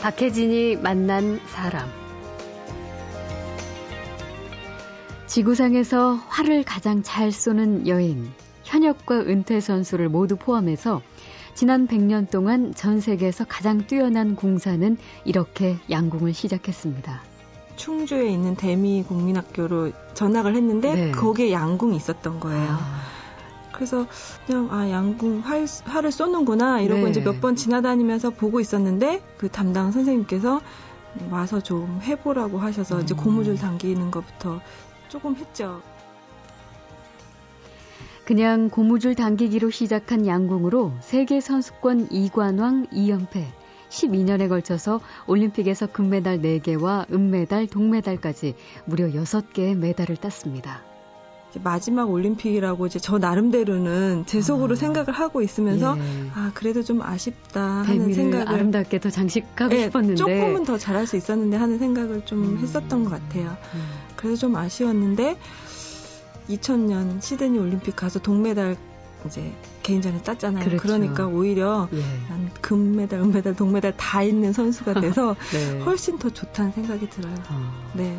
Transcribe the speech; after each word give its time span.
박혜진이 0.00 0.76
만난 0.76 1.40
사람. 1.48 1.88
지구상에서 5.26 6.14
활을 6.28 6.62
가장 6.62 7.02
잘 7.02 7.32
쏘는 7.32 7.88
여인, 7.88 8.30
현역과 8.62 9.22
은퇴 9.22 9.60
선수를 9.60 10.08
모두 10.08 10.36
포함해서 10.36 11.02
지난 11.54 11.88
100년 11.88 12.30
동안 12.30 12.72
전 12.74 13.00
세계에서 13.00 13.44
가장 13.48 13.86
뛰어난 13.88 14.36
공사는 14.36 14.96
이렇게 15.24 15.76
양궁을 15.90 16.32
시작했습니다. 16.32 17.20
충주에 17.74 18.30
있는 18.30 18.54
대미 18.54 19.02
국민학교로 19.02 19.90
전학을 20.14 20.54
했는데 20.54 20.94
네. 20.94 21.10
거기에 21.10 21.50
양궁이 21.50 21.96
있었던 21.96 22.38
거예요. 22.38 22.68
아. 22.70 23.17
그래서 23.78 24.06
그냥 24.46 24.68
아 24.70 24.90
양궁 24.90 25.40
활, 25.44 25.64
활을 25.84 26.10
쏘는구나 26.12 26.80
이러고 26.80 27.04
네. 27.04 27.10
이제 27.10 27.20
몇 27.20 27.40
번 27.40 27.54
지나다니면서 27.54 28.30
보고 28.30 28.58
있었는데 28.60 29.22
그 29.38 29.48
담당 29.48 29.92
선생님께서 29.92 30.60
와서 31.30 31.60
좀 31.60 32.00
해보라고 32.02 32.58
하셔서 32.58 32.96
음. 32.96 33.02
이제 33.02 33.14
고무줄 33.14 33.56
당기는 33.56 34.10
것부터 34.10 34.60
조금 35.08 35.36
했죠. 35.36 35.80
그냥 38.24 38.68
고무줄 38.68 39.14
당기기로 39.14 39.70
시작한 39.70 40.26
양궁으로 40.26 40.92
세계 41.00 41.40
선수권 41.40 42.08
2관왕 42.08 42.90
2연패, 42.90 43.44
12년에 43.88 44.48
걸쳐서 44.50 45.00
올림픽에서 45.26 45.86
금메달 45.86 46.40
4개와 46.40 47.10
은메달, 47.10 47.68
동메달까지 47.68 48.54
무려 48.84 49.06
6개의 49.06 49.76
메달을 49.76 50.16
땄습니다. 50.16 50.82
마지막 51.62 52.10
올림픽이라고 52.10 52.86
이제 52.86 52.98
저 52.98 53.18
나름대로는 53.18 54.24
제 54.26 54.40
속으로 54.40 54.74
아. 54.74 54.76
생각을 54.76 55.12
하고 55.12 55.40
있으면서 55.42 55.96
예. 55.98 56.30
아 56.34 56.50
그래도 56.54 56.82
좀 56.82 57.02
아쉽다 57.02 57.62
하는 57.62 58.12
생각을 58.12 58.48
아름답게 58.48 59.00
더 59.00 59.10
장식하고 59.10 59.74
네, 59.74 59.84
싶었는데 59.84 60.16
조금은 60.16 60.64
더 60.64 60.76
잘할 60.76 61.06
수 61.06 61.16
있었는데 61.16 61.56
하는 61.56 61.78
생각을 61.78 62.24
좀 62.24 62.42
음. 62.42 62.58
했었던 62.58 63.04
것 63.04 63.10
같아요. 63.10 63.56
음. 63.74 63.88
그래서 64.16 64.36
좀 64.36 64.56
아쉬웠는데 64.56 65.36
2000년 66.50 67.22
시드니 67.22 67.58
올림픽 67.58 67.96
가서 67.96 68.18
동메달 68.18 68.76
이제 69.26 69.52
개인전에 69.82 70.22
땄잖아요. 70.22 70.64
그렇죠. 70.64 70.82
그러니까 70.82 71.26
오히려 71.26 71.88
예. 71.92 72.02
난 72.28 72.50
금메달, 72.60 73.20
은메달, 73.20 73.56
동메달 73.56 73.96
다 73.96 74.22
있는 74.22 74.52
선수가 74.52 75.00
돼서 75.00 75.34
네. 75.50 75.80
훨씬 75.80 76.18
더 76.18 76.30
좋다는 76.30 76.72
생각이 76.72 77.08
들어요. 77.10 77.34
어. 77.50 77.90
네. 77.94 78.18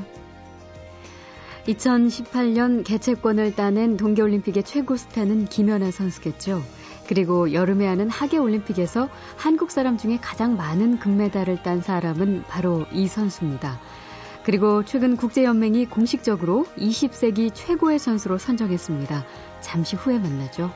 2018년 1.70 2.84
개최권을 2.84 3.56
따낸 3.56 3.96
동계올림픽의 3.96 4.64
최고 4.64 4.98
스타는 4.98 5.46
김연아 5.46 5.92
선수겠죠. 5.92 6.62
그리고 7.08 7.54
여름에 7.54 7.86
하는 7.86 8.10
하계올림픽에서 8.10 9.10
한국 9.38 9.72
사람 9.72 9.98
중에 9.98 10.18
가장 10.20 10.58
많은 10.58 11.00
금메달을 11.00 11.62
딴 11.64 11.82
사람은 11.82 12.44
바로 12.48 12.86
이 12.92 13.08
선수입니다. 13.08 13.80
그리고 14.44 14.84
최근 14.84 15.16
국제연맹이 15.16 15.86
공식적으로 15.86 16.66
20세기 16.78 17.52
최고의 17.54 18.00
선수로 18.00 18.38
선정했습니다. 18.38 19.26
잠시 19.62 19.96
후에 19.96 20.18
만나죠. 20.18 20.72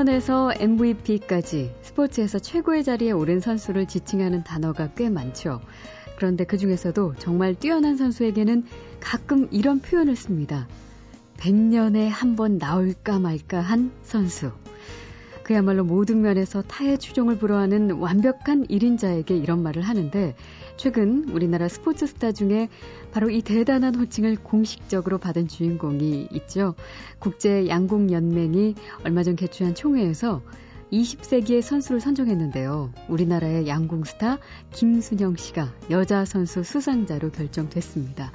챔피언에서 0.00 0.52
MVP까지 0.58 1.74
스포츠에서 1.82 2.38
최고의 2.38 2.84
자리에 2.84 3.10
오른 3.10 3.40
선수를 3.40 3.86
지칭하는 3.86 4.44
단어가 4.44 4.88
꽤 4.94 5.10
많죠. 5.10 5.60
그런데 6.16 6.44
그 6.44 6.56
중에서도 6.56 7.14
정말 7.18 7.54
뛰어난 7.54 7.96
선수에게는 7.96 8.64
가끔 9.00 9.48
이런 9.50 9.80
표현을 9.80 10.16
씁니다. 10.16 10.68
100년에 11.38 12.08
한 12.08 12.36
번 12.36 12.56
나올까 12.58 13.18
말까 13.18 13.60
한 13.60 13.90
선수. 14.02 14.52
그야말로 15.42 15.84
모든 15.84 16.22
면에서 16.22 16.62
타의 16.62 16.98
추종을 16.98 17.36
불허하는 17.38 17.92
완벽한 17.92 18.66
1인자에게 18.68 19.32
이런 19.42 19.62
말을 19.62 19.82
하는데 19.82 20.34
최근 20.80 21.28
우리나라 21.28 21.68
스포츠 21.68 22.06
스타 22.06 22.32
중에 22.32 22.70
바로 23.12 23.28
이 23.28 23.42
대단한 23.42 23.94
호칭을 23.96 24.36
공식적으로 24.36 25.18
받은 25.18 25.46
주인공이 25.46 26.28
있죠. 26.32 26.74
국제 27.18 27.68
양궁 27.68 28.10
연맹이 28.10 28.76
얼마 29.04 29.22
전 29.22 29.36
개최한 29.36 29.74
총회에서 29.74 30.40
20세기의 30.90 31.60
선수를 31.60 32.00
선정했는데요. 32.00 32.94
우리나라의 33.10 33.68
양궁 33.68 34.04
스타 34.04 34.38
김순영 34.72 35.36
씨가 35.36 35.70
여자 35.90 36.24
선수 36.24 36.62
수상자로 36.62 37.30
결정됐습니다. 37.30 38.32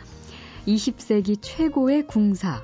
20세기 0.68 1.40
최고의 1.42 2.06
궁사 2.06 2.62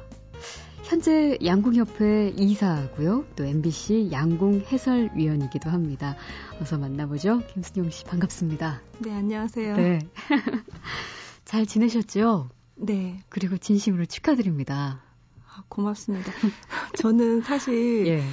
현재 0.84 1.38
양궁협회 1.44 2.34
이사고요. 2.38 3.26
또 3.36 3.46
MBC 3.46 4.10
양궁 4.12 4.66
해설위원이기도 4.72 5.70
합니다. 5.70 6.16
어서 6.62 6.78
만나보죠. 6.78 7.42
김순영 7.54 7.92
씨 7.92 8.04
반갑습니다. 8.04 8.82
네, 9.00 9.12
안녕하세요. 9.14 9.76
네. 9.76 10.00
잘 11.46 11.66
지내셨죠? 11.66 12.50
네. 12.76 13.24
그리고 13.30 13.58
진심으로 13.58 14.06
축하드립니다. 14.06 15.02
아, 15.48 15.64
고맙습니다. 15.70 16.32
저는 16.98 17.42
사실 17.42 18.08
예. 18.08 18.24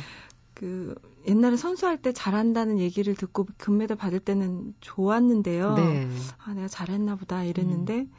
그 0.55 0.95
옛날에 1.27 1.57
선수할 1.57 2.01
때 2.01 2.13
잘한다는 2.13 2.79
얘기를 2.79 3.15
듣고 3.15 3.47
금메달 3.59 3.97
받을 3.97 4.19
때는 4.19 4.75
좋았는데요. 4.81 5.75
네. 5.75 6.09
아, 6.45 6.55
내가 6.55 6.67
잘했나 6.69 7.17
보다 7.17 7.45
이랬는데 7.45 8.01
음. 8.01 8.13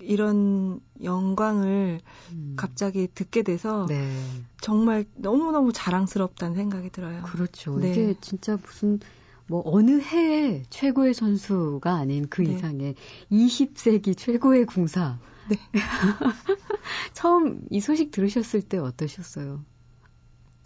이런 0.00 0.80
영광을 1.02 2.00
음. 2.32 2.54
갑자기 2.56 3.08
듣게 3.14 3.42
돼서 3.42 3.86
네. 3.88 4.10
정말 4.60 5.04
너무너무 5.14 5.72
자랑스럽다는 5.72 6.56
생각이 6.56 6.90
들어요. 6.90 7.22
그렇죠. 7.22 7.78
네. 7.78 7.90
이게 7.90 8.14
진짜 8.20 8.56
무슨 8.56 9.00
뭐 9.46 9.62
어느 9.64 9.98
해의 10.00 10.64
최고의 10.70 11.14
선수가 11.14 11.92
아닌 11.92 12.26
그 12.28 12.42
네. 12.42 12.54
이상의 12.54 12.94
20세기 13.30 14.16
최고의 14.16 14.66
궁사. 14.66 15.18
네. 15.48 15.56
처음 17.14 17.62
이 17.70 17.80
소식 17.80 18.10
들으셨을 18.10 18.62
때 18.62 18.78
어떠셨어요? 18.78 19.64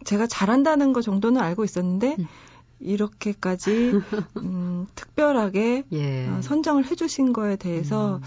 제가 0.05 0.27
잘한다는 0.27 0.93
거 0.93 1.01
정도는 1.01 1.41
알고 1.41 1.65
있었는데 1.65 2.17
음. 2.19 2.27
이렇게까지 2.81 3.93
음, 4.39 4.87
특별하게 4.95 5.85
예. 5.93 6.27
어, 6.29 6.43
선정을 6.43 6.85
해주신 6.87 7.33
거에 7.33 7.57
대해서 7.57 8.17
음. 8.17 8.23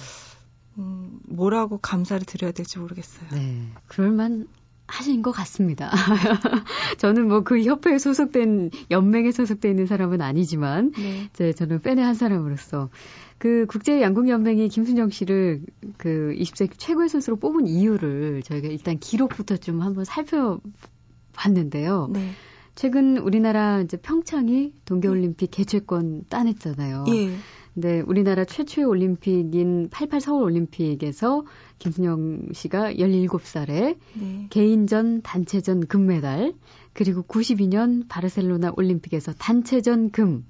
음, 0.77 1.19
뭐라고 1.27 1.77
감사를 1.77 2.25
드려야 2.25 2.51
될지 2.51 2.79
모르겠어요. 2.79 3.29
네, 3.31 3.67
그럴만 3.87 4.47
하신 4.87 5.21
것 5.21 5.31
같습니다. 5.31 5.91
저는 6.99 7.27
뭐 7.27 7.41
그 7.41 7.63
협회에 7.63 7.97
소속된 7.97 8.69
연맹에 8.91 9.31
소속돼 9.31 9.69
있는 9.69 9.87
사람은 9.87 10.21
아니지만 10.21 10.91
네. 10.91 11.29
이제 11.33 11.53
저는 11.53 11.81
팬의 11.81 12.03
한 12.03 12.13
사람으로서 12.13 12.89
그 13.37 13.65
국제 13.67 14.01
양궁 14.01 14.29
연맹이 14.29 14.69
김순정 14.69 15.09
씨를 15.09 15.61
그 15.97 16.35
20세기 16.37 16.73
최고의 16.77 17.09
선수로 17.09 17.37
뽑은 17.37 17.67
이유를 17.67 18.43
저희가 18.43 18.67
일단 18.67 18.99
기록부터 18.99 19.57
좀 19.57 19.81
한번 19.81 20.05
살펴봤는데요. 20.05 22.09
네. 22.13 22.31
최근 22.75 23.17
우리나라 23.17 23.81
이제 23.81 23.97
평창이 23.97 24.73
동계올림픽 24.85 25.49
개최권 25.51 26.25
따냈잖아요. 26.29 27.05
예. 27.09 27.35
네, 27.77 27.99
우리나라 27.99 28.45
최초의 28.45 28.87
올림픽인 28.87 29.89
88 29.91 30.21
서울 30.21 30.43
올림픽에서 30.43 31.43
김순영 31.79 32.53
씨가 32.53 32.93
17살에 32.93 33.97
네. 34.13 34.47
개인전, 34.49 35.21
단체전 35.21 35.87
금메달, 35.87 36.53
그리고 36.93 37.21
92년 37.23 38.07
바르셀로나 38.07 38.71
올림픽에서 38.77 39.33
단체전 39.33 40.11
금, 40.11 40.45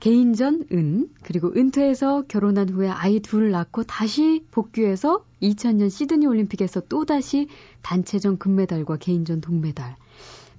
개인전 0.00 0.66
은, 0.72 1.08
그리고 1.22 1.52
은퇴해서 1.54 2.24
결혼한 2.26 2.68
후에 2.68 2.88
아이 2.88 3.20
둘을 3.20 3.52
낳고 3.52 3.84
다시 3.84 4.44
복귀해서 4.50 5.24
2000년 5.40 5.88
시드니 5.88 6.26
올림픽에서 6.26 6.80
또다시 6.88 7.46
단체전 7.82 8.38
금메달과 8.38 8.96
개인전 8.96 9.40
동메달. 9.40 9.94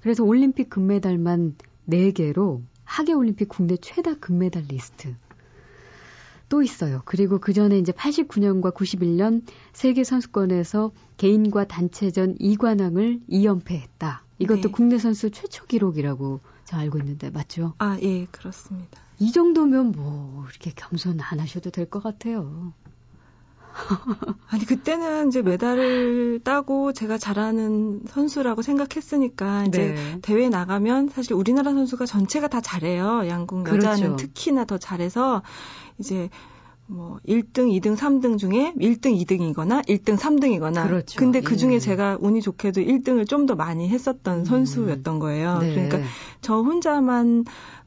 그래서 0.02 0.24
올림픽 0.24 0.70
금메달만 0.70 1.56
4개로 1.90 2.62
하계 2.86 3.12
올림픽 3.12 3.50
국내 3.50 3.76
최다 3.76 4.16
금메달 4.20 4.64
리스트. 4.70 5.16
또 6.50 6.62
있어요. 6.62 7.02
그리고 7.06 7.40
그 7.40 7.54
전에 7.54 7.78
이제 7.80 7.92
89년과 7.92 8.74
91년 8.74 9.44
세계 9.74 10.04
선수권에서 10.04 10.92
개인과 11.18 11.66
단체전 11.66 12.36
2관왕을 12.38 13.22
2연패했다. 13.30 14.20
이것도 14.40 14.62
네. 14.62 14.68
국내 14.72 14.98
선수 14.98 15.32
최초 15.32 15.66
기록이라고 15.66 16.42
저 16.66 16.78
알고 16.78 17.00
있는데 17.00 17.30
맞죠? 17.30 17.74
아, 17.78 17.98
예, 18.02 18.26
그렇습니다. 18.26 19.02
이 19.20 19.32
정도면 19.32 19.92
뭐 19.94 20.46
이렇게 20.50 20.72
겸손 20.76 21.20
안 21.22 21.40
하셔도 21.40 21.70
될 21.70 21.90
것 21.90 22.04
같아요. 22.04 22.74
아니 24.50 24.66
그때는 24.66 25.28
이제 25.28 25.42
메달을 25.42 26.40
따고 26.44 26.94
제가 26.94 27.18
잘하는 27.18 28.02
선수라고 28.08 28.62
생각했으니까 28.62 29.66
이제 29.66 29.94
네. 29.94 30.20
대회 30.22 30.50
나가면 30.50 31.10
사실 31.10 31.34
우리나라 31.34 31.74
선수가 31.74 32.06
전체가 32.06 32.48
다 32.48 32.62
잘해요. 32.62 33.28
양궁 33.28 33.64
그렇죠. 33.64 33.88
여자는 33.88 34.16
특히나 34.16 34.66
더 34.66 34.78
잘해서 34.78 35.44
이제 36.00 36.30
뭐 36.88 37.20
1등, 37.28 37.72
2등, 37.82 37.98
3등 37.98 38.38
중에 38.38 38.74
1등, 38.80 39.20
2등이거나 39.26 39.84
1등, 39.88 40.18
3등이거나. 40.18 40.88
그렇죠. 40.88 41.18
근데 41.20 41.42
그 41.42 41.58
중에 41.58 41.74
예. 41.76 41.80
제가 41.80 42.18
운이 42.22 42.42
좋게도 42.42 42.82
1등을 42.82 43.28
좀 43.28 43.46
더 43.46 43.56
많이 43.56 43.90
했었던 43.90 44.40
음. 44.40 44.46
선수였던 44.46 45.20
거예요. 45.20 45.60
네. 45.60 45.74
그러니까 45.74 46.00
저 46.42 46.62
혼자만 46.62 47.46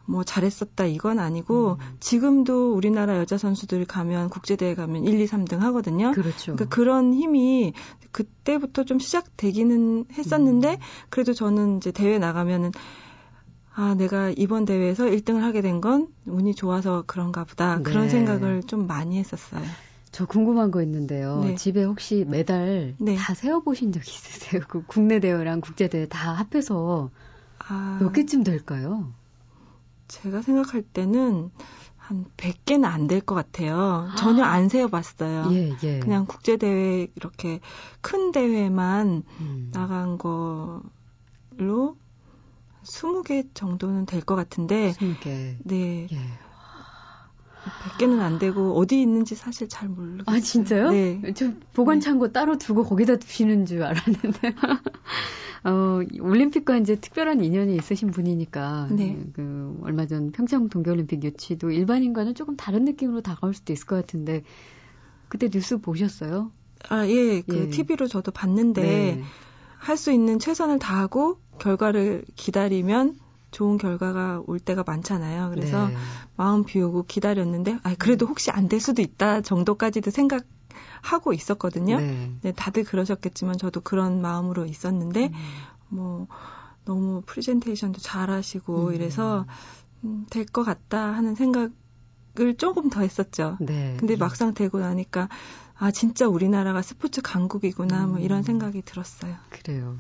뭐 0.09 0.25
잘했었다 0.25 0.87
이건 0.87 1.19
아니고 1.19 1.73
음. 1.79 1.97
지금도 2.01 2.75
우리나라 2.75 3.19
여자 3.19 3.37
선수들 3.37 3.85
가면 3.85 4.31
국제대회 4.31 4.75
가면 4.75 5.05
1, 5.05 5.21
2, 5.21 5.27
3등 5.27 5.59
하거든요. 5.59 6.13
그렇죠. 6.13 6.55
그러니까 6.57 6.65
그런 6.75 7.13
힘이 7.13 7.75
그때부터 8.11 8.85
좀 8.85 8.99
시작되기는 8.99 10.07
했었는데 10.13 10.71
음. 10.73 10.77
그래도 11.11 11.35
저는 11.35 11.77
이제 11.77 11.93
대회 11.93 12.19
나가면은 12.19 12.73
아, 13.75 13.95
내가 13.95 14.31
이번 14.37 14.65
대회에서 14.65 15.05
1등을 15.05 15.41
하게 15.41 15.61
된 15.61 15.81
건 15.81 16.09
운이 16.27 16.55
좋아서 16.55 17.05
그런가 17.07 17.45
보다. 17.45 17.77
네. 17.77 17.83
그런 17.83 18.09
생각을 18.09 18.63
좀 18.65 18.87
많이 18.89 19.19
했었어요. 19.19 19.63
저 20.11 20.25
궁금한 20.27 20.71
거 20.73 20.83
있는데요. 20.83 21.43
네. 21.45 21.55
집에 21.55 21.85
혹시 21.85 22.25
메달 22.27 22.95
네. 22.99 23.15
다 23.15 23.35
세어보신 23.35 23.93
적 23.93 24.03
있으세요? 24.09 24.63
그 24.69 24.83
국내 24.87 25.21
대회랑 25.21 25.61
국제 25.61 25.87
대회 25.89 26.09
다 26.09 26.33
합해서 26.33 27.11
아, 27.59 27.99
몇 28.01 28.13
개쯤 28.13 28.43
될까요? 28.43 29.13
제가 30.09 30.43
생각할 30.43 30.83
때는 30.83 31.51
한 31.97 32.25
100개는 32.37 32.85
안 32.87 33.07
될 33.07 33.21
것 33.21 33.35
같아요. 33.35 34.11
전혀 34.17 34.43
안 34.45 34.69
세어봤어요. 34.69 35.51
예, 35.53 35.77
예. 35.83 35.99
그냥 36.01 36.25
국제대회 36.27 37.09
이렇게 37.15 37.61
큰 38.01 38.33
대회만 38.33 39.23
음. 39.41 39.69
나간 39.73 40.17
걸로 40.17 40.83
20개 42.83 43.45
정도는 43.55 44.07
될 44.07 44.23
것 44.23 44.37
같은데. 44.37 44.93
20개. 44.93 45.59
네. 45.65 46.07
예. 46.11 46.17
100개는 47.79 48.21
안 48.21 48.39
되고 48.39 48.77
어디 48.79 49.01
있는지 49.01 49.35
사실 49.35 49.69
잘 49.69 49.89
모르겠어요. 49.89 50.25
아 50.27 50.41
진짜요? 50.41 50.91
네. 50.91 51.21
저 51.35 51.53
보관 51.75 52.01
창고 52.01 52.29
네. 52.29 52.33
따로 52.33 52.59
두고 52.59 52.85
거기다 52.85 53.17
두시는 53.17 53.67
줄 53.67 53.83
알았는데. 53.83 54.55
어, 55.65 56.01
올림픽과 56.21 56.77
이제 56.79 56.97
특별한 56.97 57.43
인연이 57.43 57.77
있으신 57.77 58.11
분이니까 58.11 58.89
네. 58.93 59.19
그 59.33 59.77
얼마 59.83 60.07
전 60.07 60.31
평창 60.31 60.69
동계올림픽 60.69 61.25
유치도 61.25 61.71
일반인과는 61.71 62.35
조금 62.35 62.57
다른 62.57 62.85
느낌으로 62.85 63.23
다가올 63.23 63.55
수도 63.55 63.73
있을 63.73 63.87
것 63.87 63.97
같은데 63.97 64.45
그때 65.29 65.49
뉴스 65.49 65.79
보셨어요? 65.79 66.53
아, 66.89 67.07
예. 67.09 67.43
그 67.43 67.65
예. 67.65 67.69
TV로 67.69 68.07
저도 68.07 68.31
봤는데 68.31 68.83
네. 68.83 69.23
할수 69.79 70.13
있는 70.13 70.39
최선을 70.39 70.79
다하고 70.79 71.39
결과를 71.59 72.25
기다리면 72.37 73.17
좋은 73.51 73.79
결과가 73.79 74.43
올 74.47 74.61
때가 74.61 74.85
많잖아요. 74.87 75.51
그래서 75.51 75.89
네. 75.89 75.95
마음 76.37 76.65
비우고 76.65 77.05
기다렸는데, 77.07 77.79
아 77.83 77.95
그래도 77.99 78.27
음. 78.27 78.31
혹시 78.31 78.51
안 78.51 78.69
될 78.69 78.81
수도 78.81 79.01
있다 79.03 79.41
정도까지도 79.41 80.11
생각 80.11 80.45
하고 81.01 81.33
있었거든요. 81.33 81.97
네. 81.99 82.33
네. 82.43 82.53
다들 82.53 82.85
그러셨겠지만 82.85 83.57
저도 83.57 83.81
그런 83.81 84.21
마음으로 84.21 84.67
있었는데, 84.67 85.27
음. 85.27 85.33
뭐 85.89 86.27
너무 86.85 87.23
프리젠테이션도 87.27 88.01
잘하시고 88.01 88.89
음. 88.89 88.95
이래서 88.95 89.47
음, 90.05 90.27
될 90.31 90.45
것 90.47 90.65
같다 90.65 90.99
하는 91.13 91.35
생각을 91.35 91.73
조금 92.59 92.91
더 92.91 93.01
했었죠. 93.01 93.57
네. 93.61 93.97
근데 93.99 94.17
막상 94.17 94.55
되고 94.55 94.79
나니까 94.81 95.29
아, 95.81 95.91
진짜 95.93 96.27
우리나라가 96.27 96.83
스포츠 96.83 97.23
강국이구나, 97.23 98.07
뭐 98.07 98.19
이런 98.19 98.39
음. 98.39 98.43
생각이 98.43 98.83
들었어요. 98.83 99.37
그래요. 99.51 99.97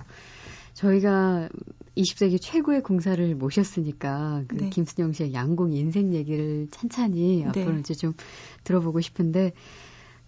저희가 0.78 1.48
20세기 1.96 2.40
최고의 2.40 2.82
공사를 2.82 3.34
모셨으니까 3.34 4.44
그 4.46 4.56
네. 4.56 4.70
김순영 4.70 5.12
씨의 5.12 5.34
양궁 5.34 5.72
인생 5.72 6.14
얘기를 6.14 6.69
찬찬히 6.70 7.42
네. 7.42 7.46
앞으로 7.46 7.78
이제 7.78 7.94
좀 7.94 8.14
들어보고 8.62 9.00
싶은데 9.00 9.54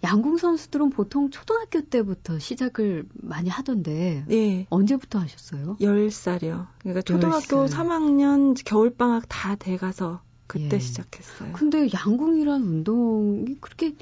양궁 0.03 0.37
선수들은 0.37 0.89
보통 0.89 1.29
초등학교 1.29 1.81
때부터 1.81 2.37
시작을 2.37 3.05
많이 3.13 3.49
하던데 3.49 4.25
네. 4.27 4.67
언제부터 4.69 5.19
하셨어요? 5.19 5.77
10살이요. 5.79 6.67
그러니까 6.79 7.01
초등학교 7.03 7.65
10살. 7.65 7.69
3학년 7.69 8.61
겨울방학 8.65 9.25
다 9.29 9.55
돼가서 9.55 10.21
그때 10.47 10.75
예. 10.75 10.79
시작했어요. 10.79 11.53
근데 11.53 11.87
양궁이란 11.93 12.61
운동이 12.61 13.55
그렇게 13.61 13.95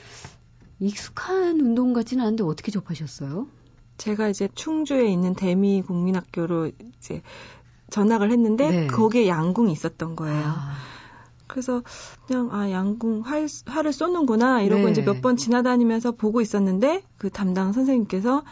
익숙한 0.79 1.59
운동 1.59 1.93
같지는 1.93 2.23
않은데 2.23 2.43
어떻게 2.43 2.71
접하셨어요? 2.71 3.47
제가 3.99 4.29
이제 4.29 4.49
충주에 4.55 5.05
있는 5.05 5.35
대미 5.35 5.83
국민학교로 5.83 6.71
이제 6.97 7.21
전학을 7.91 8.31
했는데 8.31 8.69
네. 8.69 8.87
거기에 8.87 9.27
양궁이 9.27 9.71
있었던 9.71 10.15
거예요. 10.15 10.43
아. 10.43 10.73
그래서 11.47 11.83
그냥 12.27 12.49
아 12.51 12.69
양궁 12.71 13.21
활 13.21 13.47
활을 13.65 13.91
쏘는구나 13.93 14.61
이러고 14.61 14.85
네. 14.85 14.91
이제 14.91 15.01
몇 15.01 15.21
번 15.21 15.35
지나다니면서 15.35 16.11
보고 16.13 16.41
있었는데 16.41 17.03
그 17.17 17.29
담당 17.29 17.73
선생님께서 17.73 18.43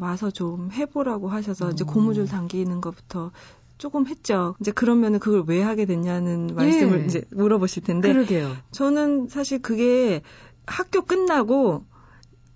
와서 0.00 0.30
좀 0.30 0.70
해보라고 0.72 1.28
하셔서 1.28 1.66
오. 1.66 1.70
이제 1.70 1.84
고무줄 1.84 2.26
당기는 2.26 2.80
것부터 2.80 3.30
조금 3.76 4.06
했죠. 4.06 4.54
이제 4.60 4.70
그러면은 4.72 5.18
그걸 5.18 5.44
왜 5.46 5.62
하게 5.62 5.84
됐냐는 5.84 6.48
말씀을 6.54 7.02
예. 7.02 7.04
이제 7.04 7.24
물어보실 7.30 7.84
텐데. 7.84 8.12
그러게요. 8.12 8.52
저는 8.72 9.28
사실 9.28 9.60
그게 9.60 10.22
학교 10.66 11.02
끝나고 11.02 11.84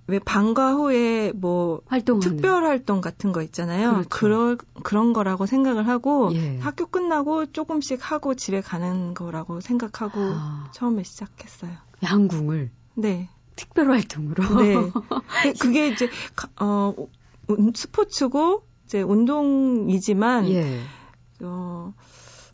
왜 0.08 0.18
방과 0.18 0.74
후에 0.74 1.32
뭐 1.32 1.80
활동 1.86 2.18
특별 2.18 2.64
활동 2.64 3.00
같은 3.00 3.32
거 3.32 3.42
있잖아요. 3.42 3.92
그렇죠. 3.92 4.08
그럴 4.08 4.58
그런 4.82 5.12
거라고 5.12 5.46
생각을 5.46 5.86
하고 5.86 6.30
예. 6.34 6.58
학교 6.58 6.86
끝나고 6.86 7.52
조금씩 7.52 8.10
하고 8.10 8.34
집에 8.34 8.60
가는 8.60 9.14
거라고 9.14 9.60
생각하고 9.60 10.20
아. 10.34 10.68
처음에 10.72 11.04
시작했어요. 11.04 11.72
양궁을 12.02 12.70
네. 12.94 13.28
특별 13.54 13.90
활동으로. 13.90 14.42
네. 14.62 14.90
그게 15.60 15.88
이제 15.88 16.08
어 16.60 16.94
스포츠고 17.74 18.66
이제 18.84 19.02
운동이지만 19.02 20.48
예. 20.48 20.80
어 21.42 21.94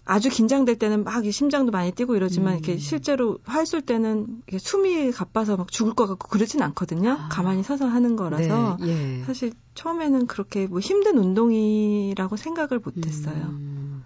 아주 0.09 0.31
긴장될 0.31 0.79
때는 0.79 1.05
막 1.05 1.23
심장도 1.31 1.71
많이 1.71 1.93
뛰고 1.93 2.17
이러지만 2.17 2.55
음. 2.55 2.59
이렇게 2.59 2.79
실제로 2.79 3.39
활 3.45 3.67
쏠 3.67 3.83
때는 3.83 4.43
숨이 4.59 5.13
가빠서 5.13 5.59
막 5.59 5.71
죽을 5.71 5.93
것 5.93 6.07
같고 6.07 6.29
그러진 6.29 6.63
않거든요. 6.63 7.11
아. 7.11 7.29
가만히 7.29 7.63
서서 7.63 7.87
하는 7.87 8.17
거라서 8.17 8.79
네. 8.81 9.21
예. 9.21 9.25
사실 9.25 9.53
처음에는 9.75 10.27
그렇게 10.27 10.67
뭐 10.67 10.81
힘든 10.81 11.19
운동이라고 11.19 12.37
생각을 12.37 12.81
못했어요. 12.83 13.35
음. 13.35 14.05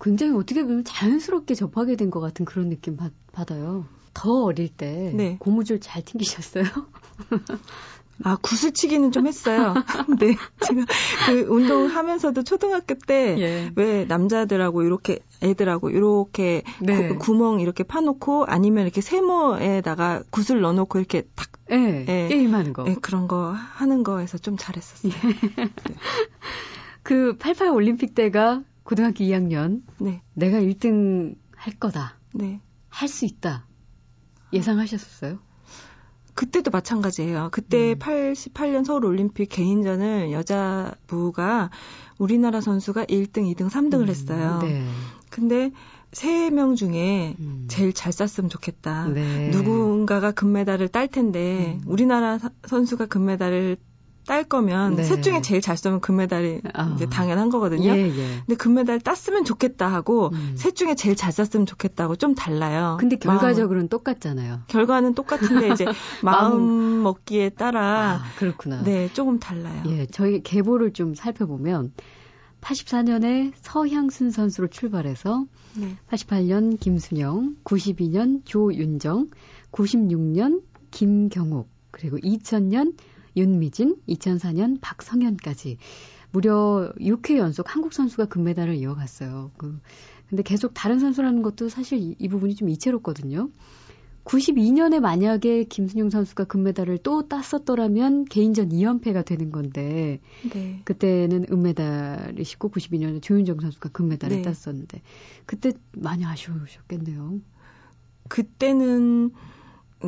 굉장히 0.00 0.32
어떻게 0.36 0.62
보면 0.62 0.84
자연스럽게 0.84 1.54
접하게 1.56 1.96
된 1.96 2.10
것 2.10 2.20
같은 2.20 2.44
그런 2.44 2.68
느낌 2.68 2.96
받, 2.96 3.12
받아요. 3.32 3.86
더 4.14 4.44
어릴 4.44 4.68
때 4.68 5.12
네. 5.14 5.36
고무줄 5.40 5.80
잘 5.80 6.04
튕기셨어요? 6.04 6.64
아, 8.22 8.36
구슬치기는 8.40 9.10
좀 9.12 9.26
했어요. 9.26 9.74
네. 10.20 10.36
제가 10.60 10.84
그 11.26 11.40
운동하면서도 11.48 12.44
초등학교 12.44 12.94
때왜 12.94 13.70
예. 13.78 14.04
남자들하고 14.06 14.82
이렇게 14.82 15.18
애들하고 15.42 15.90
이렇게 15.90 16.62
네. 16.80 17.08
구, 17.08 17.18
구멍 17.18 17.60
이렇게 17.60 17.82
파놓고 17.82 18.44
아니면 18.46 18.84
이렇게 18.84 19.00
세모에다가 19.00 20.22
구슬 20.30 20.60
넣어놓고 20.60 20.98
이렇게 20.98 21.22
탁 21.34 21.48
네, 21.68 22.04
예, 22.08 22.28
게임하는 22.28 22.72
거. 22.72 22.84
예, 22.88 22.94
그런 22.94 23.26
거 23.26 23.52
하는 23.52 24.02
거에서 24.04 24.38
좀 24.38 24.56
잘했었어요. 24.56 25.12
네. 25.56 25.70
그88 27.04 27.74
올림픽 27.74 28.14
때가 28.14 28.62
고등학교 28.82 29.24
2학년. 29.24 29.82
네. 29.98 30.22
내가 30.34 30.58
1등 30.60 31.34
할 31.56 31.74
거다. 31.74 32.18
네. 32.32 32.60
할 32.88 33.08
수 33.08 33.24
있다. 33.24 33.66
예상하셨었어요? 34.52 35.38
그때도 36.34 36.70
마찬가지예요. 36.70 37.48
그때 37.52 37.92
음. 37.92 37.98
88년 37.98 38.84
서울 38.84 39.04
올림픽 39.06 39.48
개인전을 39.48 40.32
여자부가 40.32 41.70
우리나라 42.18 42.60
선수가 42.60 43.04
1등, 43.06 43.52
2등, 43.54 43.68
3등을 43.70 44.02
음, 44.02 44.08
했어요. 44.08 44.58
네. 44.62 44.84
근데 45.30 45.70
세 46.12 46.50
명 46.50 46.76
중에 46.76 47.34
음. 47.40 47.64
제일 47.68 47.92
잘 47.92 48.12
쐈으면 48.12 48.48
좋겠다. 48.48 49.08
네. 49.08 49.48
누군가가 49.50 50.30
금메달을 50.32 50.88
딸 50.88 51.08
텐데 51.08 51.78
음. 51.80 51.82
우리나라 51.86 52.38
선수가 52.66 53.06
금메달을 53.06 53.76
딸 54.26 54.44
거면 54.44 54.96
네. 54.96 55.04
셋 55.04 55.22
중에 55.22 55.40
제일 55.42 55.60
잘 55.60 55.76
쏘면 55.76 56.00
금메달이 56.00 56.62
어. 56.74 56.92
이제 56.94 57.06
당연한 57.06 57.50
거거든요. 57.50 57.90
예, 57.90 58.08
예. 58.08 58.26
근데 58.46 58.54
금메달 58.56 59.00
땄으면 59.00 59.44
좋겠다 59.44 59.86
하고 59.86 60.30
음. 60.32 60.54
셋 60.56 60.74
중에 60.76 60.94
제일 60.94 61.16
잘 61.16 61.32
쐈으면 61.32 61.66
좋겠다고 61.66 62.16
좀 62.16 62.34
달라요. 62.34 62.96
근데 63.00 63.16
결과적으로는 63.16 63.84
마음. 63.84 63.88
똑같잖아요. 63.88 64.62
결과는 64.68 65.14
똑같은데 65.14 65.68
이제 65.70 65.84
마음 66.22 67.02
먹기에 67.02 67.50
따라 67.50 68.20
아, 68.22 68.22
그렇구나. 68.38 68.82
네, 68.82 69.10
조금 69.12 69.38
달라요. 69.38 69.82
예, 69.88 70.06
저희 70.06 70.42
계보를 70.42 70.92
좀 70.92 71.14
살펴보면 71.14 71.92
84년에 72.60 73.52
서향순 73.56 74.30
선수로 74.30 74.68
출발해서 74.68 75.44
네. 75.76 75.96
88년 76.08 76.80
김순영, 76.80 77.56
92년 77.62 78.40
조윤정, 78.46 79.28
96년 79.70 80.62
김경욱, 80.90 81.68
그리고 81.90 82.16
2000년 82.16 82.94
윤미진, 83.36 83.96
2004년 84.08 84.78
박성현까지 84.80 85.78
무려 86.30 86.92
6회 86.98 87.36
연속 87.36 87.74
한국 87.74 87.92
선수가 87.92 88.26
금메달을 88.26 88.74
이어갔어요. 88.74 89.52
그 89.56 89.78
근데 90.28 90.42
계속 90.42 90.72
다른 90.74 90.98
선수라는 90.98 91.42
것도 91.42 91.68
사실 91.68 91.98
이, 91.98 92.16
이 92.18 92.28
부분이 92.28 92.56
좀 92.56 92.68
이채롭거든요. 92.68 93.50
92년에 94.24 95.00
만약에 95.00 95.64
김순영 95.64 96.10
선수가 96.10 96.44
금메달을 96.44 96.98
또 96.98 97.28
땄었더라면 97.28 98.24
개인전 98.24 98.70
2연패가 98.70 99.24
되는 99.24 99.52
건데 99.52 100.20
네. 100.52 100.80
그때는 100.84 101.46
은메달이시고 101.52 102.70
92년에 102.70 103.22
조윤정 103.22 103.60
선수가 103.60 103.90
금메달을 103.90 104.36
네. 104.36 104.42
땄었는데 104.42 105.02
그때 105.46 105.72
많이 105.92 106.24
아쉬우셨겠네요. 106.24 107.40
그때는 108.28 109.30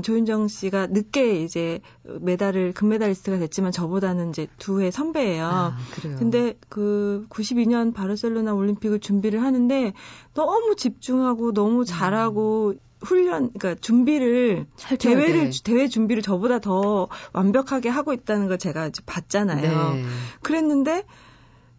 조윤정 0.03 0.49
씨가 0.49 0.89
늦게 0.89 1.43
이제 1.43 1.81
메달을 2.05 2.73
금메달리스트가 2.73 3.39
됐지만 3.39 3.73
저보다는 3.73 4.31
이제 4.31 4.47
두 4.59 4.81
해 4.81 4.91
선배예요. 4.91 5.47
아, 5.47 5.77
그래요. 5.95 6.17
근데 6.19 6.55
그 6.69 7.27
92년 7.31 7.95
바르셀로나 7.95 8.55
올림픽을 8.55 9.01
준비를 9.01 9.43
하는데 9.43 9.93
너무 10.35 10.77
집중하고 10.77 11.53
너무 11.53 11.85
잘하고 11.85 12.75
음. 12.75 12.79
훈련, 13.03 13.53
그러니까 13.53 13.75
준비를 13.81 14.67
대회를 14.99 15.51
대회 15.65 15.87
준비를 15.87 16.23
저보다 16.23 16.59
더 16.61 17.09
완벽하게 17.33 17.89
하고 17.91 18.13
있다는 18.13 18.49
걸 18.49 18.59
제가 18.59 18.87
이제 18.87 19.03
봤잖아요. 19.05 19.95
네. 19.95 20.05
그랬는데 20.43 21.05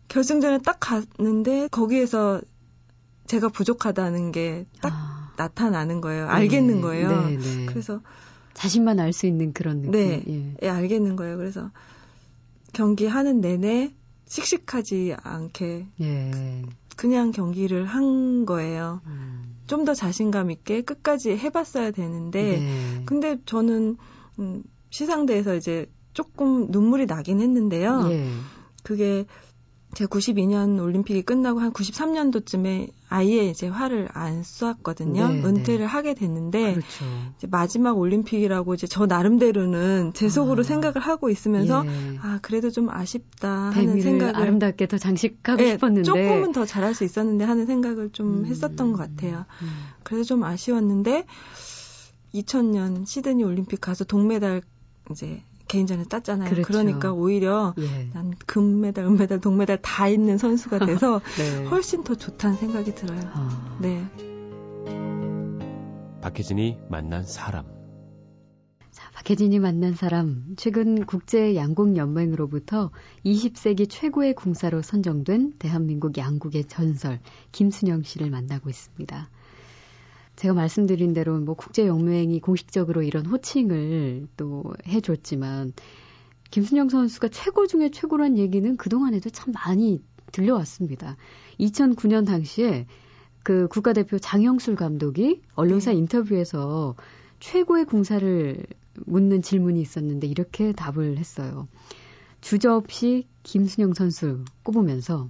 결승전에 0.10 0.60
딱 0.60 0.78
갔는데 0.80 1.68
거기에서 1.70 2.42
제가 3.26 3.50
부족하다는 3.50 4.32
게딱 4.32 4.86
아. 4.94 5.07
나타나는 5.38 6.02
거예요. 6.02 6.26
네. 6.26 6.32
알겠는 6.32 6.82
거예요. 6.82 7.28
네, 7.28 7.38
네. 7.38 7.66
그래서 7.68 8.02
자신만 8.54 9.00
알 9.00 9.14
수 9.14 9.28
있는 9.28 9.54
그런 9.54 9.82
느낌. 9.82 9.92
네, 9.92 10.24
예. 10.28 10.56
예, 10.64 10.70
알겠는 10.70 11.16
거예요. 11.16 11.38
그래서 11.38 11.72
경기 12.74 13.06
하는 13.06 13.40
내내 13.40 13.94
씩씩하지 14.26 15.16
않게 15.22 15.88
예. 16.02 16.64
그냥 16.96 17.32
경기를 17.32 17.86
한 17.86 18.46
거예요. 18.46 19.02
음. 19.06 19.56
좀더 19.68 19.94
자신감 19.94 20.50
있게 20.52 20.82
끝까지 20.82 21.38
해봤어야 21.38 21.92
되는데, 21.92 22.60
네. 22.60 23.04
근데 23.06 23.38
저는 23.46 23.98
음, 24.40 24.64
시상대에서 24.90 25.56
이제 25.56 25.86
조금 26.14 26.72
눈물이 26.72 27.06
나긴 27.06 27.42
했는데요. 27.42 28.08
예. 28.12 28.28
그게 28.84 29.26
제가 29.94 30.10
92년 30.10 30.82
올림픽이 30.82 31.22
끝나고 31.24 31.60
한 31.60 31.72
93년도쯤에 31.72 32.92
아예 33.10 33.46
이제 33.46 33.68
화를 33.68 34.10
안 34.12 34.44
쐈거든요. 34.44 35.30
네, 35.30 35.44
은퇴를 35.44 35.80
네. 35.80 35.86
하게 35.86 36.14
됐는데 36.14 36.74
그렇죠. 36.74 37.06
이제 37.38 37.48
마지막 37.50 37.98
올림픽이라고 37.98 38.74
이제 38.74 38.86
저 38.86 39.06
나름대로는 39.06 40.12
제 40.14 40.30
속으로 40.30 40.60
아, 40.60 40.64
생각을 40.64 41.00
하고 41.00 41.30
있으면서 41.30 41.86
예. 41.86 42.18
아 42.22 42.40
그래도 42.42 42.70
좀 42.70 42.90
아쉽다 42.90 43.50
하는 43.50 44.02
생각을 44.02 44.36
아름답게 44.36 44.88
더 44.88 44.98
장식하고 44.98 45.62
네, 45.62 45.72
싶었는데 45.72 46.04
조금은 46.04 46.52
더 46.52 46.66
잘할 46.66 46.94
수 46.94 47.04
있었는데 47.04 47.46
하는 47.46 47.66
생각을 47.66 48.10
좀 48.12 48.40
음, 48.40 48.46
했었던 48.46 48.92
것 48.92 48.98
같아요. 48.98 49.46
음. 49.62 49.68
그래서 50.04 50.24
좀 50.26 50.44
아쉬웠는데 50.44 51.26
2000년 52.34 53.08
시드니 53.08 53.44
올림픽 53.44 53.80
가서 53.82 54.04
동메달 54.04 54.62
이제 55.12 55.42
개인전에 55.68 56.06
땄잖아요. 56.06 56.50
그렇죠. 56.50 56.68
그러니까 56.68 57.12
오히려 57.14 57.74
예. 57.78 58.10
난 58.14 58.34
금메달, 58.46 59.06
은메달, 59.06 59.40
동메달 59.42 59.80
다 59.82 60.08
있는 60.08 60.38
선수가 60.38 60.86
돼서 60.86 61.22
네. 61.38 61.66
훨씬 61.66 62.04
더 62.04 62.16
좋다는 62.16 62.58
생각이 62.58 62.96
들어요. 62.96 63.20
아. 63.34 63.78
네. 63.82 64.06
박혜진이 66.22 66.80
만난 66.90 67.24
사람. 67.24 67.66
자, 68.92 69.12
박혜진이 69.14 69.60
만난 69.60 69.94
사람. 69.94 70.56
최근 70.58 71.06
국제 71.06 71.56
양궁 71.56 71.98
연맹으로부터 71.98 72.92
20세기 73.26 73.88
최고의 73.90 74.34
궁사로 74.34 74.82
선정된 74.82 75.54
대한민국 75.60 76.18
양국의 76.18 76.66
전설 76.66 77.20
김순영 77.52 78.04
씨를 78.04 78.30
만나고 78.32 78.70
있습니다. 78.70 79.30
제가 80.38 80.54
말씀드린 80.54 81.14
대로 81.14 81.40
뭐 81.40 81.56
국제연맹이 81.56 82.40
공식적으로 82.40 83.02
이런 83.02 83.26
호칭을 83.26 84.28
또 84.38 84.64
해줬지만 84.88 85.74
김순영 86.52 86.90
선수가 86.90 87.30
최고 87.30 87.68
중에 87.68 87.90
최고란 87.90 88.38
얘기는 88.38 88.78
그동안에도 88.78 89.30
참 89.30 89.54
많이 89.54 90.02
들려왔습니다. 90.32 91.18
2009년 91.60 92.26
당시에 92.26 92.86
그 93.44 93.68
국가대표 93.68 94.20
장영술 94.20 94.76
감독이 94.76 95.42
언론사 95.56 95.92
네. 95.92 95.98
인터뷰에서 95.98 96.96
최고의 97.40 97.86
공사를 97.86 98.66
묻는 99.06 99.42
질문이 99.42 99.82
있었는데 99.82 100.28
이렇게 100.28 100.72
답을 100.72 101.18
했어요. 101.18 101.68
주저없이 102.42 103.28
김순영 103.44 103.94
선수 103.94 104.44
꼽으면서 104.64 105.30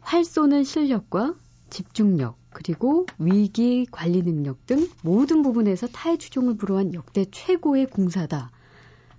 활 0.00 0.24
쏘는 0.24 0.64
실력과 0.64 1.34
집중력, 1.70 2.38
그리고 2.58 3.06
위기 3.20 3.86
관리 3.88 4.20
능력 4.24 4.66
등 4.66 4.88
모든 5.04 5.42
부분에서 5.42 5.86
타의 5.86 6.18
추종을 6.18 6.56
불허한 6.56 6.92
역대 6.92 7.24
최고의 7.30 7.86
공사다. 7.86 8.50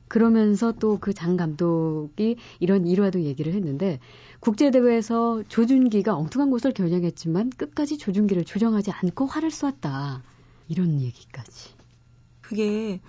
그러면서 0.09 0.73
또 0.73 0.97
그 0.97 1.13
장 1.13 1.37
감독이 1.37 2.35
이런 2.59 2.85
일화도 2.85 3.21
얘기를 3.21 3.53
했는데 3.53 3.99
국제대회에서 4.41 5.43
조준기가 5.47 6.17
엉뚱한 6.17 6.49
곳을 6.49 6.73
겨냥했지만 6.73 7.51
끝까지 7.51 7.97
조준기를 7.97 8.43
조정하지 8.43 8.91
않고 8.91 9.25
활을 9.27 9.51
쏘았다. 9.51 10.21
이런 10.67 10.99
얘기까지. 10.99 11.69
그게 12.41 12.99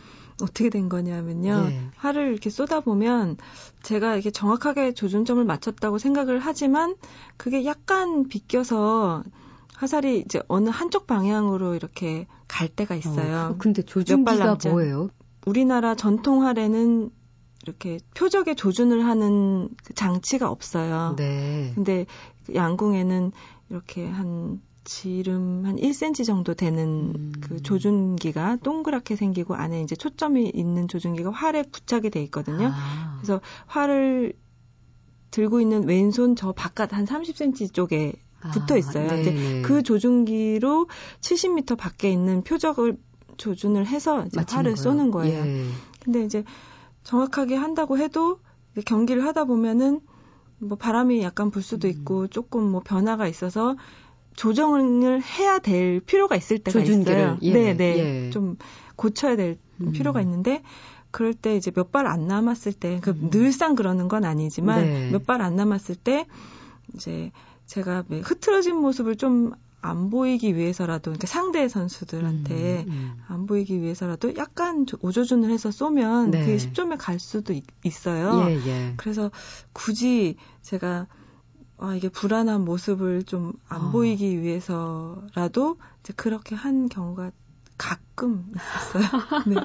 어떻게 0.41 0.71
된 0.71 0.89
거냐면요. 0.89 1.65
네. 1.71 1.81
활을 1.97 2.31
이렇게 2.31 2.51
쏟아보면 2.51 3.37
제가 3.83 4.15
이렇게 4.15 4.31
정확하게 4.31 4.95
조준점을 4.95 5.45
맞췄다고 5.45 5.99
생각을 5.99 6.39
하지만 6.39 6.95
그게 7.37 7.65
약간 7.65 8.29
비껴서 8.29 9.25
화살이 9.81 10.19
이제 10.19 10.43
어느 10.47 10.69
한쪽 10.69 11.07
방향으로 11.07 11.75
이렇게 11.75 12.27
갈 12.47 12.69
때가 12.69 12.95
있어요. 12.95 13.53
어, 13.53 13.57
근데 13.59 13.81
조준기가 13.81 14.59
뭐예요? 14.67 15.09
우리나라 15.47 15.95
전통 15.95 16.45
활에는 16.45 17.09
이렇게 17.63 17.99
표적에 18.15 18.55
조준을 18.55 19.07
하는 19.07 19.71
그 19.83 19.95
장치가 19.95 20.51
없어요. 20.51 21.15
네. 21.17 21.73
근데 21.75 22.05
양궁에는 22.55 23.33
이렇게 23.71 24.07
한 24.07 24.61
지름 24.85 25.65
한 25.65 25.77
1cm 25.77 26.27
정도 26.27 26.53
되는 26.53 27.15
음. 27.17 27.33
그 27.41 27.63
조준기가 27.63 28.57
동그랗게 28.57 29.17
생기고 29.17 29.55
안에 29.55 29.81
이제 29.81 29.97
초점이 29.97 30.51
있는 30.55 30.89
조준기가 30.89 31.31
활에 31.31 31.63
부착이 31.63 32.11
돼 32.11 32.23
있거든요. 32.25 32.71
아. 32.71 33.17
그래서 33.17 33.41
활을 33.65 34.35
들고 35.31 35.63
있는 35.63 35.89
왼손 35.89 36.37
저 36.37 36.53
바깥 36.53 36.93
한 36.93 37.07
30cm 37.07 37.73
쪽에 37.73 38.13
붙어 38.53 38.77
있어요. 38.77 39.11
아, 39.11 39.15
이제 39.15 39.31
네. 39.33 39.63
그 39.63 39.83
조준기로 39.83 40.89
70m 41.21 41.77
밖에 41.77 42.11
있는 42.11 42.43
표적을 42.43 42.97
조준을 43.37 43.87
해서 43.87 44.25
이제 44.27 44.41
활을 44.49 44.73
거예요. 44.73 44.77
쏘는 44.77 45.11
거예요. 45.11 45.39
예. 45.47 45.65
근데 46.03 46.25
이제 46.25 46.45
정확하게 47.05 47.55
한다고 47.57 47.99
해도 47.99 48.39
경기를 48.87 49.25
하다 49.25 49.45
보면은 49.45 50.01
뭐 50.59 50.77
바람이 50.77 51.23
약간 51.23 51.51
불 51.51 51.63
수도 51.63 51.89
음. 51.89 51.91
있고 51.91 52.27
조금 52.29 52.71
뭐 52.71 52.81
변화가 52.85 53.27
있어서 53.29 53.77
조정을 54.37 55.23
해야 55.23 55.59
될 55.59 56.01
필요가 56.01 56.37
있을 56.37 56.59
때가 56.59 56.79
조준기를. 56.79 57.13
있어요. 57.19 57.39
예. 57.43 57.53
네, 57.53 57.77
네. 57.77 57.99
예. 58.27 58.31
좀 58.31 58.57
고쳐야 58.97 59.37
될 59.37 59.59
음. 59.81 59.93
필요가 59.93 60.21
있는데 60.21 60.63
그럴 61.11 61.35
때 61.35 61.57
이제 61.57 61.71
몇 61.75 61.91
발 61.91 62.07
안 62.07 62.29
남았을 62.29 62.73
때, 62.73 63.01
그 63.03 63.11
음. 63.11 63.31
늘상 63.31 63.75
그러는 63.75 64.07
건 64.09 64.25
아니지만 64.25 64.85
네. 64.85 65.11
몇발 65.11 65.43
안 65.43 65.57
남았을 65.57 65.97
때 65.97 66.27
이제 66.95 67.33
제가 67.71 68.05
흐트러진 68.11 68.77
모습을 68.77 69.17
좀 69.17 69.53
안 69.83 70.11
보이기 70.11 70.57
위해서라도 70.57 71.05
그러니까 71.05 71.27
상대 71.27 71.67
선수들한테 71.69 72.85
음, 72.87 72.93
음. 72.93 73.13
안 73.29 73.47
보이기 73.47 73.81
위해서라도 73.81 74.37
약간 74.37 74.85
오조준을 75.01 75.51
해서 75.51 75.71
쏘면 75.71 76.31
네. 76.31 76.41
그게 76.45 76.57
10점에 76.57 76.97
갈 76.99 77.19
수도 77.19 77.55
있, 77.55 77.65
어요 78.07 78.47
예, 78.49 78.67
예. 78.67 78.95
그래서 78.99 79.31
굳이 79.73 80.37
제가 80.63 81.07
아, 81.79 81.95
이게 81.95 82.11
불안한 82.11 82.63
모습을 82.63 83.23
좀안 83.23 83.55
어. 83.71 83.91
보이기 83.91 84.43
위해서라도 84.43 85.79
이제 86.01 86.13
그렇게 86.15 86.55
한 86.55 86.91
경우가 86.91 87.33
가끔 87.79 88.53
있었어요. 88.55 89.05
네. 89.49 89.57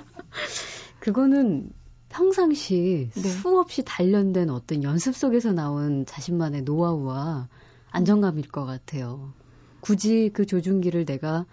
그거는 1.02 1.70
평상시 2.08 3.10
네. 3.14 3.22
수없이 3.22 3.84
단련된 3.84 4.50
어떤 4.50 4.82
연습 4.84 5.14
속에서 5.14 5.52
나온 5.52 6.06
자신만의 6.06 6.62
노하우와 6.62 7.50
안정감일 7.96 8.50
것 8.50 8.66
같아요. 8.66 9.32
굳이 9.80 10.30
그 10.34 10.46
조준기를 10.46 11.06
내가 11.06 11.46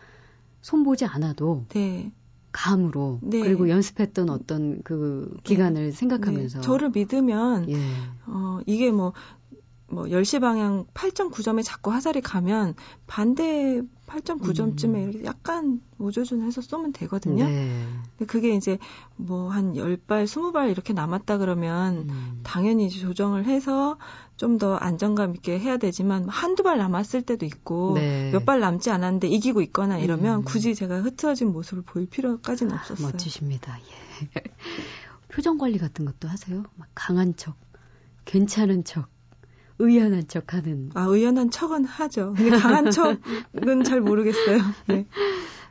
손보지 0.61 1.05
않아도 1.05 1.67
네. 1.69 2.11
감으로 2.51 3.21
네. 3.23 3.41
그리고 3.41 3.69
연습했던 3.69 4.29
어떤 4.29 4.83
그 4.83 5.37
기간을 5.45 5.85
네. 5.85 5.91
생각하면서 5.93 6.61
네. 6.61 6.67
저를 6.67 6.91
믿으면 6.91 7.69
예. 7.71 7.77
어 8.27 8.61
이게 8.67 8.91
뭐 8.91 9.13
뭐 9.93 10.05
10시 10.05 10.41
방향 10.41 10.87
8.9점에 10.95 11.63
자꾸 11.63 11.93
화살이 11.93 12.21
가면 12.23 12.75
반대 13.07 13.83
8.9점쯤에 14.07 14.95
음. 14.95 15.25
약간 15.25 15.81
오조준해서 15.99 16.63
쏘면 16.63 16.93
되거든요. 16.93 17.45
네. 17.45 17.85
근데 18.17 18.27
그게 18.27 18.55
이제 18.55 18.79
뭐 19.17 19.51
한 19.51 19.75
10발, 19.75 20.25
20발 20.25 20.71
이렇게 20.71 20.93
남았다 20.93 21.39
그러면 21.39 22.09
음. 22.09 22.41
당연히 22.43 22.89
조정을 22.89 23.45
해서 23.47 23.99
좀 24.37 24.59
더 24.59 24.75
안정감 24.77 25.35
있게 25.37 25.59
해야 25.59 25.77
되지만 25.77 26.29
한두 26.29 26.63
발 26.63 26.77
남았을 26.79 27.23
때도 27.23 27.47
있고 27.47 27.95
네. 27.95 28.31
몇발 28.33 28.61
남지 28.61 28.91
않았는데 28.91 29.29
이기고 29.29 29.61
있거나 29.63 29.99
이러면 29.99 30.41
음. 30.41 30.45
굳이 30.45 30.75
제가 30.75 31.01
흐트러진 31.01 31.53
모습을 31.53 31.83
보일 31.83 32.09
필요까지는 32.09 32.75
없었어요. 32.75 33.07
멋지십니다. 33.09 33.79
예. 33.79 34.43
표정 35.29 35.59
관리 35.59 35.79
같은 35.79 36.05
것도 36.05 36.29
하세요? 36.29 36.65
막 36.77 36.89
강한 36.95 37.35
척, 37.37 37.57
괜찮은 38.25 38.85
척. 38.85 39.09
의연한 39.83 40.29
척 40.29 40.55
하는. 40.55 40.91
아, 40.95 41.05
의연한 41.05 41.51
척은 41.51 41.85
하죠. 41.85 42.35
근데 42.37 42.57
강한 42.57 42.91
척은 42.91 43.85
잘 43.85 44.01
모르겠어요. 44.01 44.59
네. 44.87 45.07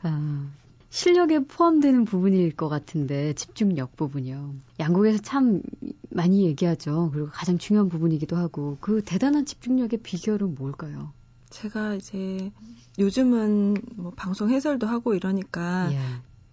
아, 0.04 0.48
실력에 0.90 1.40
포함되는 1.40 2.06
부분일 2.06 2.56
것 2.56 2.68
같은데, 2.68 3.34
집중력 3.34 3.96
부분이요. 3.96 4.54
양국에서 4.80 5.20
참 5.22 5.62
많이 6.10 6.46
얘기하죠. 6.46 7.12
그리고 7.14 7.30
가장 7.32 7.58
중요한 7.58 7.88
부분이기도 7.88 8.36
하고, 8.36 8.78
그 8.82 9.02
대단한 9.04 9.46
집중력의 9.46 10.00
비결은 10.04 10.56
뭘까요? 10.56 11.14
제가 11.50 11.96
이제 11.96 12.52
요즘은 13.00 13.76
뭐 13.96 14.12
방송 14.16 14.50
해설도 14.50 14.88
하고 14.88 15.14
이러니까 15.14 15.90
예. 15.92 16.00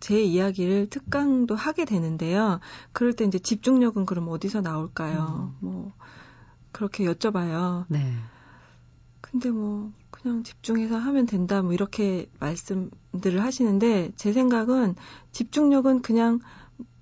제 0.00 0.22
이야기를 0.22 0.90
특강도 0.90 1.54
하게 1.54 1.84
되는데요. 1.84 2.60
그럴 2.92 3.12
때 3.14 3.24
이제 3.24 3.38
집중력은 3.38 4.06
그럼 4.06 4.28
어디서 4.28 4.60
나올까요? 4.60 5.52
음. 5.62 5.66
뭐 5.66 5.92
그렇게 6.72 7.04
여쭤봐요. 7.04 7.84
네. 7.88 8.14
근데 9.20 9.50
뭐 9.50 9.92
그냥 10.10 10.42
집중해서 10.42 10.96
하면 10.96 11.26
된다 11.26 11.62
뭐 11.62 11.72
이렇게 11.72 12.30
말씀들을 12.40 13.42
하시는데 13.42 14.12
제 14.16 14.32
생각은 14.32 14.94
집중력은 15.32 16.02
그냥 16.02 16.40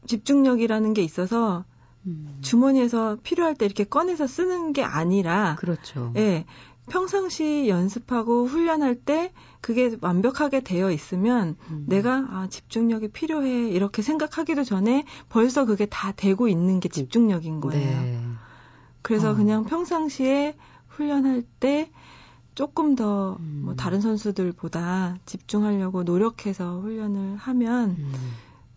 집중력이라는 0.06 0.94
게 0.94 1.02
있어서 1.02 1.64
음. 2.06 2.38
주머니에서 2.40 3.18
필요할 3.23 3.54
때 3.54 3.64
이렇게 3.66 3.85
꺼내서 3.85 4.26
쓰는 4.26 4.73
게 4.73 4.82
아니라 4.82 5.56
그렇죠. 5.56 6.12
예. 6.16 6.44
평상시 6.88 7.66
연습하고 7.68 8.46
훈련할 8.46 8.94
때 8.94 9.32
그게 9.61 9.96
완벽하게 10.00 10.61
되어 10.61 10.92
있으면 10.92 11.56
음. 11.70 11.85
내가 11.88 12.26
아 12.30 12.46
집중력이 12.49 13.08
필요해 13.08 13.70
이렇게 13.70 14.02
생각하기도 14.02 14.62
전에 14.62 15.04
벌써 15.28 15.64
그게 15.64 15.87
다 15.87 16.12
되고 16.12 16.46
있는 16.46 16.78
게 16.78 16.88
집중력인 16.88 17.61
거예요. 17.61 18.02
네. 18.02 18.20
그래서 19.06 19.30
어. 19.30 19.34
그냥 19.36 19.64
평상시에 19.64 20.56
훈련할 20.88 21.44
때 21.60 21.92
조금 22.56 22.96
더뭐 22.96 23.36
음. 23.38 23.75
다른 23.76 24.00
선수들보다 24.00 25.18
집중하려고 25.26 26.02
노력해서 26.02 26.80
훈련을 26.80 27.36
하면 27.36 27.90
음. 27.90 28.12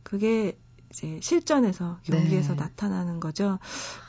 그게 0.04 0.56
이제 0.92 1.20
실전에서 1.20 1.98
경기에서 2.04 2.54
네. 2.54 2.62
나타나는 2.62 3.20
거죠. 3.20 3.58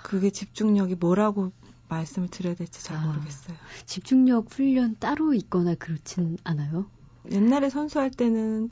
그게 0.03 0.29
집중력이 0.29 0.97
뭐라고 0.97 1.53
말씀을 1.89 2.29
드려야 2.29 2.55
될지 2.55 2.85
잘 2.85 2.99
아, 2.99 3.07
모르겠어요. 3.07 3.57
집중력 3.87 4.53
훈련 4.53 4.97
따로 4.99 5.33
있거나 5.33 5.75
그렇진 5.75 6.37
않아요? 6.45 6.85
옛날에 7.33 7.71
선수할 7.71 8.11
때는 8.11 8.69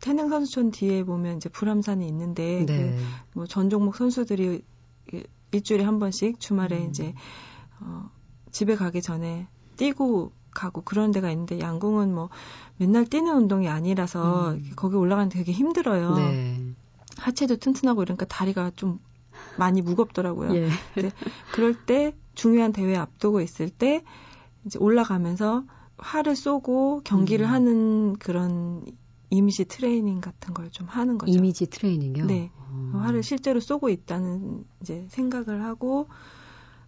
태능 0.00 0.30
선수촌 0.30 0.70
뒤에 0.70 1.04
보면 1.04 1.36
이제 1.36 1.50
불암산이 1.50 2.08
있는데 2.08 2.64
네. 2.64 2.98
그뭐 3.34 3.46
전 3.46 3.68
종목 3.68 3.96
선수들이 3.96 4.62
일주일에 5.56 5.84
한 5.84 5.98
번씩 5.98 6.40
주말에 6.40 6.78
음. 6.78 6.88
이제 6.88 7.14
어, 7.80 8.08
집에 8.50 8.76
가기 8.76 9.02
전에 9.02 9.46
뛰고 9.76 10.32
가고 10.52 10.80
그런 10.82 11.12
데가 11.12 11.30
있는데 11.30 11.60
양궁은 11.60 12.14
뭐 12.14 12.30
맨날 12.78 13.04
뛰는 13.04 13.34
운동이 13.34 13.68
아니라서 13.68 14.52
음. 14.52 14.72
거기 14.76 14.96
올라가는 14.96 15.28
데 15.28 15.38
되게 15.38 15.52
힘들어요. 15.52 16.14
네. 16.16 16.74
하체도 17.18 17.56
튼튼하고 17.56 18.02
이러니까 18.02 18.26
다리가 18.26 18.72
좀 18.76 18.98
많이 19.58 19.82
무겁더라고요. 19.82 20.54
예. 20.56 20.68
이제 20.96 21.10
그럴 21.52 21.74
때 21.74 22.14
중요한 22.34 22.72
대회 22.72 22.96
앞두고 22.96 23.40
있을 23.40 23.70
때 23.70 24.02
이제 24.64 24.78
올라가면서 24.78 25.64
활을 25.98 26.36
쏘고 26.36 27.02
경기를 27.04 27.46
음. 27.46 27.50
하는 27.50 28.16
그런 28.16 28.84
이미지 29.30 29.64
트레이닝 29.64 30.20
같은 30.20 30.54
걸 30.54 30.70
좀 30.70 30.86
하는 30.88 31.18
거죠. 31.18 31.32
이미지 31.32 31.66
트레이닝이요? 31.66 32.26
네. 32.26 32.50
음. 32.70 32.92
활을 32.96 33.22
실제로 33.22 33.60
쏘고 33.60 33.88
있다는 33.88 34.64
이제 34.80 35.06
생각을 35.10 35.64
하고 35.64 36.08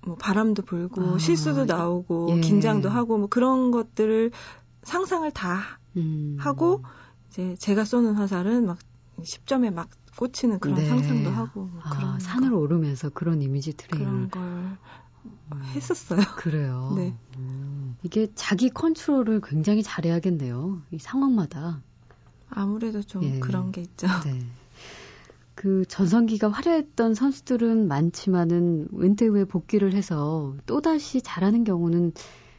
뭐 0.06 0.16
바람도 0.16 0.62
불고 0.62 1.14
아, 1.14 1.18
실수도 1.18 1.64
나오고 1.64 2.28
예. 2.36 2.40
긴장도 2.40 2.88
하고 2.88 3.18
뭐 3.18 3.26
그런 3.28 3.70
것들을 3.70 4.30
상상을 4.82 5.28
다 5.32 5.60
음. 5.96 6.36
하고 6.38 6.84
이제 7.28 7.56
제가 7.58 7.84
쏘는 7.84 8.14
화살은 8.14 8.66
막 8.66 8.78
10점에 9.20 9.72
막 9.72 9.88
꽂히는 10.16 10.60
그런 10.60 10.76
네. 10.76 10.86
상상도 10.86 11.30
하고 11.30 11.62
뭐 11.66 11.80
아, 11.82 11.90
그런 11.90 12.18
산을 12.20 12.50
거. 12.50 12.56
오르면서 12.58 13.10
그런 13.10 13.42
이미지 13.42 13.72
트레이닝 13.76 14.28
그런 14.28 14.30
걸 14.30 14.42
음. 14.42 15.62
했었어요. 15.74 16.20
그래요. 16.38 16.92
네. 16.96 17.16
음. 17.36 17.96
이게 18.02 18.28
자기 18.34 18.70
컨트롤을 18.70 19.40
굉장히 19.42 19.82
잘해야겠네요. 19.82 20.82
이 20.92 20.98
상황마다. 20.98 21.82
아무래도 22.50 23.02
좀 23.02 23.22
예. 23.24 23.38
그런 23.38 23.72
게 23.72 23.82
있죠. 23.82 24.06
네. 24.24 24.40
그 25.54 25.84
전성기가 25.86 26.48
화려했던 26.48 27.14
선수들은 27.14 27.88
많지만은 27.88 28.88
은퇴 29.00 29.26
후에 29.26 29.44
복귀를 29.44 29.92
해서 29.92 30.54
또다시 30.66 31.20
잘하는 31.20 31.64
경우는 31.64 32.12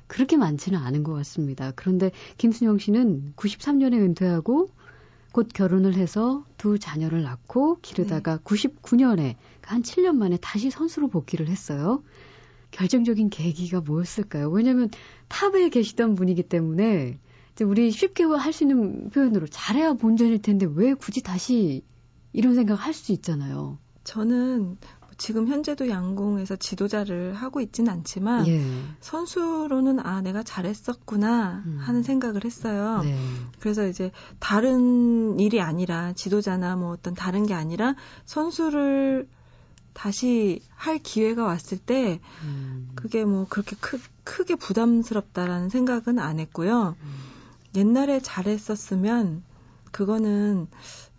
그렇게 0.07 0.35
많지는 0.37 0.77
않은 0.77 1.03
것 1.03 1.13
같습니다. 1.13 1.71
그런데 1.75 2.11
김순영 2.37 2.77
씨는 2.79 3.33
93년에 3.37 3.93
은퇴하고 3.93 4.69
곧 5.31 5.47
결혼을 5.53 5.93
해서 5.93 6.43
두 6.57 6.79
자녀를 6.79 7.21
낳고 7.21 7.77
기르다가 7.81 8.37
네. 8.37 8.43
99년에 8.43 9.35
한 9.61 9.81
7년 9.83 10.15
만에 10.15 10.37
다시 10.41 10.71
선수로 10.71 11.07
복귀를 11.07 11.47
했어요. 11.47 12.03
결정적인 12.71 13.29
계기가 13.29 13.81
뭐였을까요? 13.81 14.49
왜냐하면 14.49 14.89
탑에 15.27 15.69
계시던 15.69 16.15
분이기 16.15 16.43
때문에 16.43 17.19
우리 17.63 17.91
쉽게 17.91 18.23
할 18.23 18.53
수 18.53 18.63
있는 18.63 19.09
표현으로 19.09 19.47
잘해야 19.47 19.93
본전일 19.93 20.41
텐데 20.41 20.67
왜 20.73 20.93
굳이 20.93 21.21
다시 21.21 21.83
이런 22.33 22.55
생각을 22.55 22.81
할수 22.81 23.11
있잖아요. 23.11 23.77
저는 24.03 24.77
지금 25.19 25.47
현재도 25.47 25.89
양궁에서 25.89 26.55
지도자를 26.55 27.33
하고 27.33 27.59
있지는 27.59 27.91
않지만 27.91 28.47
예. 28.47 28.61
선수로는 29.01 29.99
아 29.99 30.21
내가 30.21 30.43
잘했었구나 30.43 31.63
음. 31.65 31.77
하는 31.79 32.03
생각을 32.03 32.45
했어요. 32.45 33.01
네. 33.03 33.17
그래서 33.59 33.85
이제 33.85 34.11
다른 34.39 35.39
일이 35.39 35.59
아니라 35.59 36.13
지도자나 36.13 36.77
뭐 36.77 36.91
어떤 36.91 37.13
다른 37.13 37.45
게 37.45 37.53
아니라 37.53 37.95
선수를 38.25 39.27
다시 39.93 40.61
할 40.69 40.99
기회가 40.99 41.43
왔을 41.43 41.77
때 41.77 42.21
음. 42.43 42.89
그게 42.95 43.25
뭐 43.25 43.45
그렇게 43.49 43.75
크, 43.81 43.99
크게 44.23 44.55
부담스럽다라는 44.55 45.67
생각은 45.67 46.19
안 46.19 46.39
했고요. 46.39 46.95
음. 47.01 47.38
옛날에 47.75 48.19
잘했었으면 48.19 49.43
그거는 49.91 50.67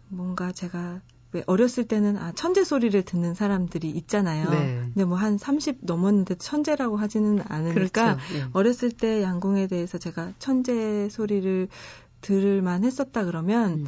뭔가 0.09 0.53
제가 0.53 1.01
왜 1.33 1.45
어렸을 1.47 1.85
때는 1.85 2.17
아 2.17 2.33
천재 2.33 2.65
소리를 2.65 3.01
듣는 3.03 3.35
사람들이 3.35 3.89
있잖아요. 3.91 4.51
네. 4.51 4.81
근데 4.87 5.05
뭐 5.05 5.17
한 5.17 5.39
30 5.39 5.79
넘었는데 5.83 6.37
천재라고 6.37 6.97
하지는 6.97 7.41
않으니까 7.47 8.17
그렇죠. 8.17 8.35
네. 8.35 8.45
어렸을 8.53 8.91
때 8.91 9.23
양궁에 9.23 9.69
대해서 9.69 9.99
제가 9.99 10.33
천재 10.39 11.09
소리를 11.09 11.69
들을 12.21 12.63
만 12.63 12.85
했었다 12.85 13.25
그러면 13.25 13.81
음. 13.81 13.87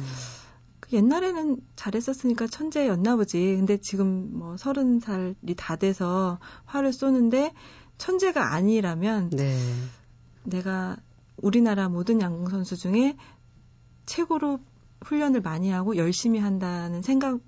그 0.79 0.95
옛날에는 0.95 1.57
잘했었으니까 1.75 2.47
천재였나 2.47 3.17
보지. 3.17 3.55
근데 3.57 3.77
지금 3.77 4.29
뭐 4.37 4.55
서른 4.55 4.99
살이 5.01 5.55
다 5.57 5.75
돼서 5.75 6.39
활을 6.65 6.93
쏘는데 6.93 7.53
천재가 7.97 8.53
아니라면 8.53 9.29
네. 9.31 9.57
내가 10.43 10.97
우리나라 11.43 11.89
모든 11.89 12.21
양궁 12.21 12.49
선수 12.49 12.77
중에 12.77 13.15
최고로 14.05 14.59
훈련을 15.01 15.41
많이 15.41 15.69
하고 15.69 15.97
열심히 15.97 16.39
한다는 16.39 17.01
생각을 17.01 17.41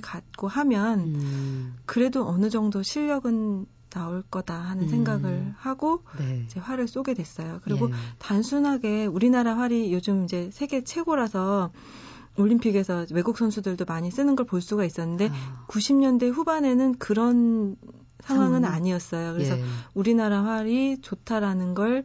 갖고 0.00 0.46
하면 0.46 1.00
음. 1.00 1.76
그래도 1.84 2.26
어느 2.28 2.48
정도 2.48 2.82
실력은 2.82 3.66
나올 3.90 4.22
거다 4.22 4.54
하는 4.54 4.84
음. 4.84 4.88
생각을 4.88 5.54
하고 5.56 6.04
네. 6.18 6.44
이제 6.44 6.60
활을 6.60 6.86
쏘게 6.86 7.14
됐어요. 7.14 7.60
그리고 7.64 7.88
예. 7.90 7.94
단순하게 8.18 9.06
우리나라 9.06 9.56
활이 9.56 9.92
요즘 9.92 10.24
이제 10.24 10.50
세계 10.52 10.84
최고라서 10.84 11.72
올림픽에서 12.36 13.06
외국 13.12 13.36
선수들도 13.38 13.84
많이 13.86 14.10
쓰는 14.12 14.36
걸 14.36 14.46
볼 14.46 14.60
수가 14.60 14.84
있었는데 14.84 15.30
아. 15.32 15.66
90년대 15.68 16.30
후반에는 16.30 16.98
그런 16.98 17.76
상황은 18.20 18.64
아니었어요. 18.64 19.32
그래서 19.32 19.58
예. 19.58 19.64
우리나라 19.94 20.44
활이 20.44 21.00
좋다라는 21.00 21.74
걸 21.74 22.04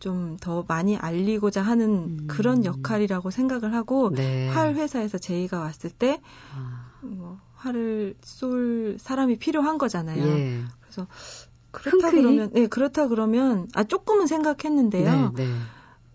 좀 0.00 0.30
더 0.40 0.64
많이 0.66 0.96
알리고자 0.96 1.62
하는 1.62 1.90
음. 1.90 2.26
그런 2.26 2.64
역할이라고 2.64 3.30
생각을 3.30 3.74
하고 3.74 4.10
네. 4.10 4.48
활 4.48 4.74
회사에서 4.74 5.18
제의가 5.18 5.60
왔을 5.60 5.90
때 5.90 6.20
아. 6.54 6.90
뭐, 7.02 7.38
활을 7.54 8.14
쏠 8.22 8.96
사람이 8.98 9.38
필요한 9.38 9.78
거잖아요. 9.78 10.24
예. 10.26 10.62
그래서 10.80 11.06
그렇다 11.70 12.08
흔쾌히? 12.08 12.22
그러면 12.22 12.50
네 12.52 12.66
그렇다 12.66 13.08
그러면 13.08 13.68
아 13.74 13.84
조금은 13.84 14.26
생각했는데요. 14.26 15.32
네, 15.36 15.44
네. 15.44 15.52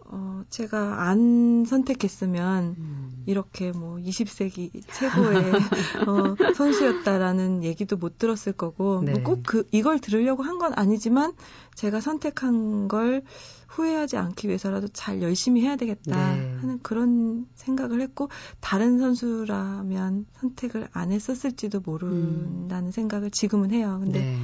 어, 0.07 0.43
제가 0.49 1.01
안 1.07 1.65
선택했으면 1.65 2.75
음. 2.77 3.23
이렇게 3.25 3.71
뭐 3.71 3.97
20세기 3.97 4.69
최고의 4.93 5.35
어, 6.07 6.35
선수였다라는 6.53 7.63
얘기도 7.63 7.97
못 7.97 8.17
들었을 8.19 8.53
거고 8.53 9.01
뭐 9.01 9.01
네. 9.01 9.11
뭐 9.13 9.23
꼭 9.23 9.43
그 9.45 9.67
이걸 9.71 9.99
들으려고 9.99 10.43
한 10.43 10.55
건 10.59 10.73
아니지만 10.75 11.33
제가 11.73 11.99
선택한 12.01 12.87
걸 12.87 13.23
후회하지 13.67 14.15
않기 14.17 14.47
위해서라도 14.47 14.87
잘 14.89 15.21
열심히 15.21 15.61
해야 15.61 15.75
되겠다 15.75 16.35
네. 16.35 16.55
하는 16.61 16.79
그런 16.81 17.47
생각을 17.55 17.99
했고 17.99 18.29
다른 18.61 18.99
선수라면 18.99 20.27
선택을 20.33 20.87
안 20.93 21.11
했었을지도 21.11 21.81
모른다는 21.81 22.85
음. 22.87 22.91
생각을 22.91 23.31
지금은 23.31 23.71
해요. 23.71 23.97
근데 24.01 24.19
네. 24.19 24.37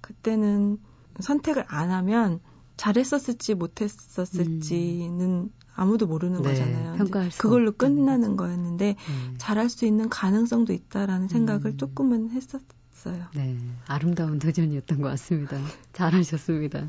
그때는 0.00 0.78
선택을 1.20 1.64
안 1.68 1.90
하면 1.90 2.40
잘했었을지 2.82 3.54
못했었을지는 3.54 5.20
음. 5.20 5.50
아무도 5.76 6.08
모르는 6.08 6.42
네, 6.42 6.48
거잖아요. 6.48 6.96
평가할 6.96 7.30
수 7.30 7.38
그걸로 7.38 7.70
끝나는 7.70 8.36
거였는데 8.36 8.96
음. 9.08 9.34
잘할 9.38 9.70
수 9.70 9.86
있는 9.86 10.08
가능성도 10.08 10.72
있다라는 10.72 11.28
생각을 11.28 11.66
음. 11.66 11.76
조금은 11.76 12.30
했었어요. 12.30 13.26
네, 13.36 13.56
아름다운 13.86 14.40
도전이었던 14.40 15.00
것 15.00 15.08
같습니다. 15.10 15.58
잘하셨습니다. 15.92 16.88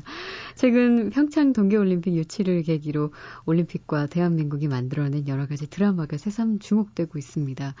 최근 0.56 1.10
평창 1.10 1.52
동계올림픽 1.52 2.12
유치를 2.14 2.62
계기로 2.62 3.12
올림픽과 3.46 4.06
대한민국이 4.06 4.66
만들어낸 4.66 5.28
여러 5.28 5.46
가지 5.46 5.70
드라마가 5.70 6.16
새삼 6.16 6.58
주목되고 6.58 7.16
있습니다. 7.16 7.72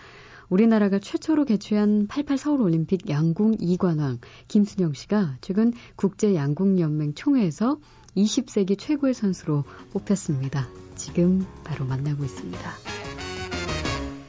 우리나라가 0.48 1.00
최초로 1.00 1.46
개최한 1.46 2.06
88 2.06 2.38
서울 2.38 2.60
올림픽 2.60 3.08
양궁 3.08 3.56
이관왕 3.60 4.18
김순영 4.46 4.92
씨가 4.92 5.38
최근 5.40 5.72
국제 5.96 6.34
양궁 6.34 6.78
연맹 6.78 7.14
총회에서 7.14 7.78
20세기 8.16 8.78
최고의 8.78 9.14
선수로 9.14 9.64
뽑혔습니다. 9.92 10.68
지금 10.94 11.46
바로 11.64 11.84
만나고 11.84 12.24
있습니다. 12.24 12.70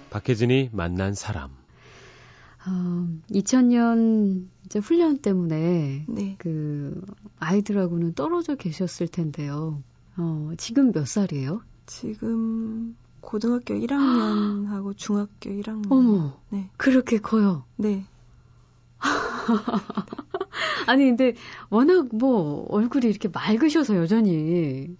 박혜진이 0.09 0.69
만난 0.71 1.13
사람. 1.13 1.51
어, 2.67 3.07
2000년 3.29 4.47
이제 4.65 4.79
훈련 4.79 5.17
때문에 5.17 6.05
네. 6.07 6.35
그 6.39 6.99
아이들하고는 7.39 8.13
떨어져 8.13 8.55
계셨을 8.55 9.07
텐데요. 9.07 9.83
어, 10.17 10.51
지금 10.57 10.91
몇 10.91 11.07
살이에요? 11.07 11.61
지금 11.85 12.95
고등학교 13.21 13.75
1학년하고 13.75 14.95
중학교 14.97 15.49
1학년. 15.49 15.91
어머. 15.91 16.39
네. 16.49 16.69
그렇게 16.77 17.19
커요. 17.19 17.65
네. 17.75 18.05
아니 20.87 21.05
근데 21.05 21.33
워낙 21.69 22.07
뭐 22.13 22.65
얼굴이 22.69 23.07
이렇게 23.07 23.27
맑으셔서 23.27 23.95
여전히 23.97 24.95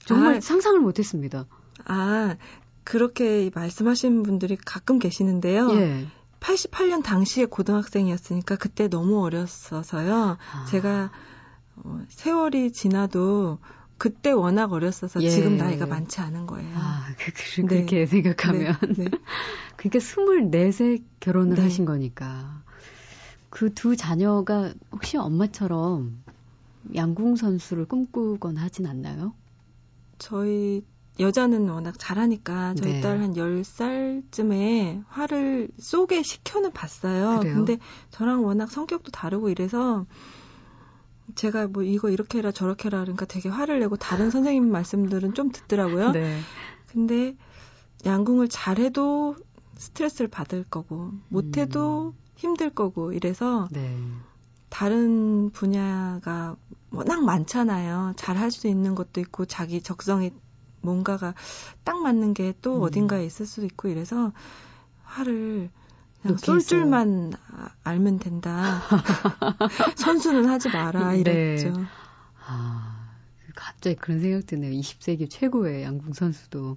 정말 0.00 0.36
아, 0.36 0.40
상상을 0.40 0.78
못했습니다. 0.80 1.46
아 1.84 2.36
그렇게 2.84 3.50
말씀하시는 3.54 4.22
분들이 4.22 4.56
가끔 4.56 4.98
계시는데요. 4.98 5.70
예. 5.72 6.06
88년 6.40 7.02
당시에 7.02 7.44
고등학생이었으니까 7.46 8.56
그때 8.56 8.88
너무 8.88 9.22
어렸어서요. 9.22 10.38
아. 10.52 10.64
제가 10.66 11.10
어, 11.76 12.02
세월이 12.08 12.72
지나도 12.72 13.58
그때 13.98 14.30
워낙 14.30 14.72
어렸어서 14.72 15.20
예. 15.22 15.28
지금 15.28 15.56
나이가 15.56 15.84
많지 15.86 16.20
않은 16.20 16.46
거예요. 16.46 16.70
아, 16.76 17.04
그, 17.18 17.32
그, 17.32 17.60
네. 17.62 17.66
그렇게 17.66 18.06
생각하면. 18.06 18.76
네. 18.96 19.04
네. 19.04 19.10
그러니까 19.76 19.98
24세 19.98 21.02
결혼을 21.20 21.56
네. 21.56 21.62
하신 21.62 21.84
거니까. 21.84 22.62
그 23.50 23.72
두 23.74 23.96
자녀가 23.96 24.72
혹시 24.92 25.16
엄마처럼 25.16 26.22
양궁 26.94 27.36
선수를 27.36 27.86
꿈꾸거나 27.86 28.62
하진 28.62 28.86
않나요? 28.86 29.34
저희 30.18 30.84
여자는 31.20 31.68
워낙 31.68 31.98
잘하니까 31.98 32.74
저희 32.74 32.94
네. 32.94 33.00
딸한 33.00 33.34
10살쯤에 33.34 35.04
화를 35.08 35.68
쏘게 35.78 36.22
시켜는 36.22 36.72
봤어요. 36.72 37.40
그래요? 37.40 37.54
근데 37.54 37.78
저랑 38.10 38.44
워낙 38.44 38.70
성격도 38.70 39.10
다르고 39.10 39.48
이래서 39.48 40.06
제가 41.34 41.66
뭐 41.68 41.82
이거 41.82 42.10
이렇게 42.10 42.38
해라 42.38 42.52
저렇게 42.52 42.86
해라 42.86 43.00
그러니까 43.00 43.26
되게 43.26 43.48
화를 43.48 43.80
내고 43.80 43.96
다른 43.96 44.30
선생님 44.30 44.70
말씀들은 44.70 45.34
좀 45.34 45.50
듣더라고요. 45.50 46.12
네. 46.12 46.38
근데 46.86 47.36
양궁을 48.06 48.48
잘해도 48.48 49.36
스트레스를 49.76 50.28
받을 50.28 50.64
거고 50.64 51.12
못해도 51.28 52.14
음. 52.14 52.27
힘들 52.38 52.70
거고 52.70 53.12
이래서 53.12 53.68
네. 53.70 54.24
다른 54.70 55.50
분야가 55.50 56.56
워낙 56.90 57.24
많잖아요. 57.24 58.14
잘 58.16 58.36
할 58.36 58.50
수 58.50 58.68
있는 58.68 58.94
것도 58.94 59.20
있고 59.20 59.44
자기 59.46 59.82
적성에 59.82 60.30
뭔가가 60.80 61.34
딱 61.84 62.00
맞는 62.00 62.34
게또 62.34 62.78
음. 62.78 62.82
어딘가에 62.82 63.24
있을 63.26 63.46
수도 63.46 63.66
있고 63.66 63.88
이래서 63.88 64.32
화를 65.04 65.70
쏠 66.38 66.60
줄만 66.60 67.32
알면 67.84 68.18
된다. 68.20 68.80
선수는 69.96 70.46
하지 70.48 70.68
마라 70.68 71.14
네. 71.14 71.20
이랬죠. 71.20 71.70
네. 71.70 71.86
아, 72.46 73.16
갑자기 73.54 73.96
그런 73.96 74.20
생각 74.20 74.46
드네요. 74.46 74.72
20세기 74.72 75.28
최고의 75.28 75.82
양궁 75.84 76.12
선수도 76.12 76.76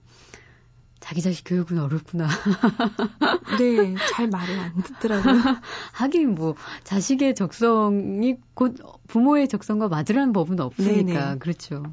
자기 1.01 1.21
자식 1.21 1.43
교육은 1.43 1.79
어렵구나. 1.79 2.27
네, 3.57 3.95
잘 4.11 4.29
말을 4.29 4.57
안 4.57 4.73
듣더라고요. 4.83 5.33
하긴 5.91 6.35
뭐 6.35 6.55
자식의 6.83 7.35
적성이 7.35 8.37
곧 8.53 8.77
부모의 9.07 9.49
적성과 9.49 9.89
맞으라는 9.89 10.31
법은 10.31 10.61
없으니까 10.61 11.25
네네. 11.25 11.37
그렇죠. 11.39 11.83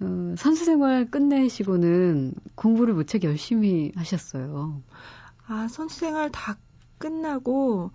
어, 0.00 0.34
선수 0.36 0.64
생활 0.64 1.10
끝내시고는 1.10 2.34
공부를 2.54 2.94
무척 2.94 3.24
열심히 3.24 3.92
하셨어요. 3.94 4.82
아, 5.46 5.68
선수 5.68 6.00
생활 6.00 6.30
다 6.32 6.56
끝나고 6.96 7.92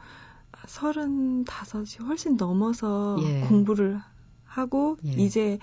서른다섯이 0.68 2.08
훨씬 2.08 2.38
넘어서 2.38 3.18
예. 3.24 3.42
공부를 3.48 4.00
하고 4.46 4.98
예. 5.06 5.12
이제 5.14 5.58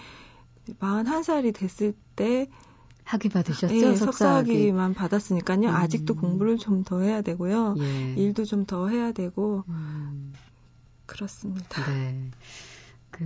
41살이 0.80 1.54
됐을 1.54 1.94
때 2.16 2.48
학위 3.10 3.28
받으셨죠? 3.28 3.74
예, 3.74 3.96
석사학위만 3.96 4.94
받았으니까요. 4.94 5.68
음. 5.68 5.74
아직도 5.74 6.14
공부를 6.14 6.58
좀 6.58 6.84
더 6.84 7.00
해야 7.00 7.22
되고요. 7.22 7.74
예. 7.78 8.14
일도 8.14 8.44
좀 8.44 8.66
더 8.66 8.86
해야 8.88 9.10
되고 9.12 9.64
음. 9.68 10.32
그렇습니다. 11.06 11.84
네. 11.90 12.30
그 13.10 13.24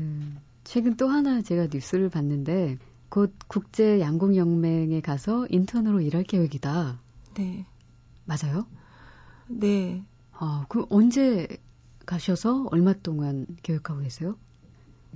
최근 0.64 0.97
또 0.97 1.09
하나 1.09 1.42
제가 1.42 1.68
뉴스를 1.70 2.09
봤는데 2.09 2.79
곧 3.11 3.35
국제 3.47 4.01
양궁 4.01 4.37
연맹에 4.37 5.03
가서 5.03 5.47
인턴으로 5.51 6.01
일할 6.01 6.25
계획이다. 6.25 6.99
네. 7.35 7.66
맞아요? 8.25 8.66
네. 9.49 10.03
아, 10.33 10.64
그럼 10.70 10.87
언제 10.88 11.47
가셔서 12.07 12.66
얼마 12.70 12.94
동안 12.94 13.47
계획하고 13.62 14.01
계세요? 14.01 14.37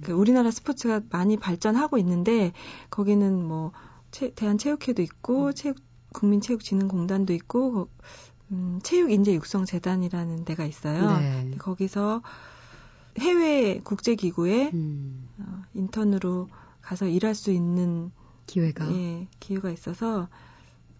그 0.02 0.12
우리나라 0.12 0.50
스포츠가 0.50 1.00
많이 1.10 1.38
발전하고 1.38 1.96
있는데 1.98 2.52
거기는 2.90 3.42
뭐 3.42 3.72
체, 4.10 4.30
대한체육회도 4.34 5.02
있고 5.02 5.46
음. 5.46 5.54
체육 5.54 5.76
국민체육진흥공단도 6.14 7.32
있고 7.34 7.88
음, 8.50 8.80
체육인재 8.82 9.34
육성재단이라는 9.34 10.44
데가 10.44 10.64
있어요. 10.64 11.18
네. 11.18 11.50
거기서 11.58 12.22
해외 13.18 13.80
국제기구에 13.80 14.70
음. 14.72 15.28
어, 15.38 15.62
인턴으로 15.74 16.48
가서 16.80 17.06
일할 17.06 17.34
수 17.34 17.50
있는 17.50 18.10
기회가 18.46 18.90
예, 18.92 19.28
기회가 19.40 19.70
있어서 19.70 20.28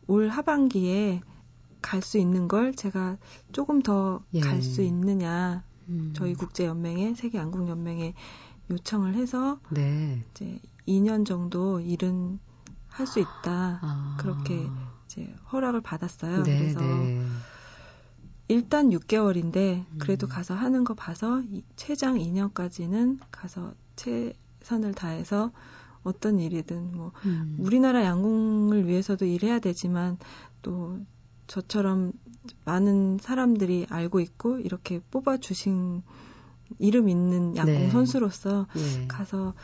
올 0.07 0.29
하반기에 0.29 1.23
갈 1.81 2.03
수 2.03 2.19
있는 2.19 2.49
걸 2.49 2.75
제가 2.75 3.17
조금 3.53 3.83
더 3.83 4.23
갈수 4.43 4.83
예. 4.83 4.87
있느냐 4.87 5.65
음. 5.89 6.13
저희 6.15 6.35
국제 6.35 6.67
연맹에 6.67 7.15
세계 7.15 7.39
양궁 7.39 7.69
연맹에 7.69 8.15
요청을 8.71 9.15
해서 9.15 9.59
네. 9.71 10.23
이제 10.33 10.61
2년 10.87 11.25
정도 11.25 11.81
일은 11.81 12.39
할 12.89 13.07
수 13.07 13.21
있다 13.21 13.79
아. 13.83 14.17
그렇게 14.19 14.69
이제 15.07 15.35
허락을 15.53 15.81
받았어요. 15.81 16.43
네, 16.43 16.59
그래서 16.59 16.81
네. 16.81 17.21
일단 18.49 18.91
6개월인데 18.91 19.85
그래도 19.99 20.27
음. 20.27 20.29
가서 20.29 20.55
하는 20.55 20.85
거 20.85 20.95
봐서 20.95 21.43
최장 21.77 22.17
2년까지는 22.17 23.19
가서 23.31 23.75
최선을 23.97 24.95
다해서 24.95 25.53
어떤 26.03 26.41
일이든 26.41 26.93
뭐 26.97 27.13
음. 27.27 27.57
우리나라 27.59 28.05
양궁을 28.05 28.87
위해서도 28.87 29.27
일해야 29.27 29.59
되지만 29.59 30.19
또 30.63 30.99
저처럼 31.47 32.13
많은 32.65 33.19
사람들이 33.21 33.87
알고 33.91 34.21
있고 34.21 34.59
이렇게 34.59 35.01
뽑아 35.11 35.39
주신 35.39 36.03
이름 36.79 37.09
있는 37.09 37.57
양궁 37.57 37.75
네. 37.75 37.91
선수로서 37.91 38.67
네. 38.75 39.09
가서 39.09 39.55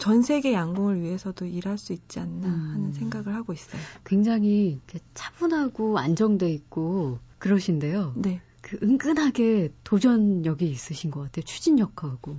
전 0.00 0.22
세계 0.22 0.52
양궁을 0.54 1.02
위해서도 1.02 1.44
일할 1.44 1.78
수 1.78 1.92
있지 1.92 2.18
않나 2.18 2.48
음. 2.48 2.70
하는 2.72 2.92
생각을 2.92 3.34
하고 3.34 3.52
있어요. 3.52 3.80
굉장히 4.04 4.80
차분하고 5.14 5.98
안정돼 5.98 6.50
있고 6.50 7.18
그러신데요. 7.38 8.14
네. 8.16 8.40
그 8.62 8.78
은근하게 8.82 9.72
도전력이 9.84 10.68
있으신 10.68 11.10
것 11.10 11.20
같아요. 11.20 11.44
추진력하고. 11.44 12.36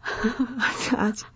아직. 0.96 1.26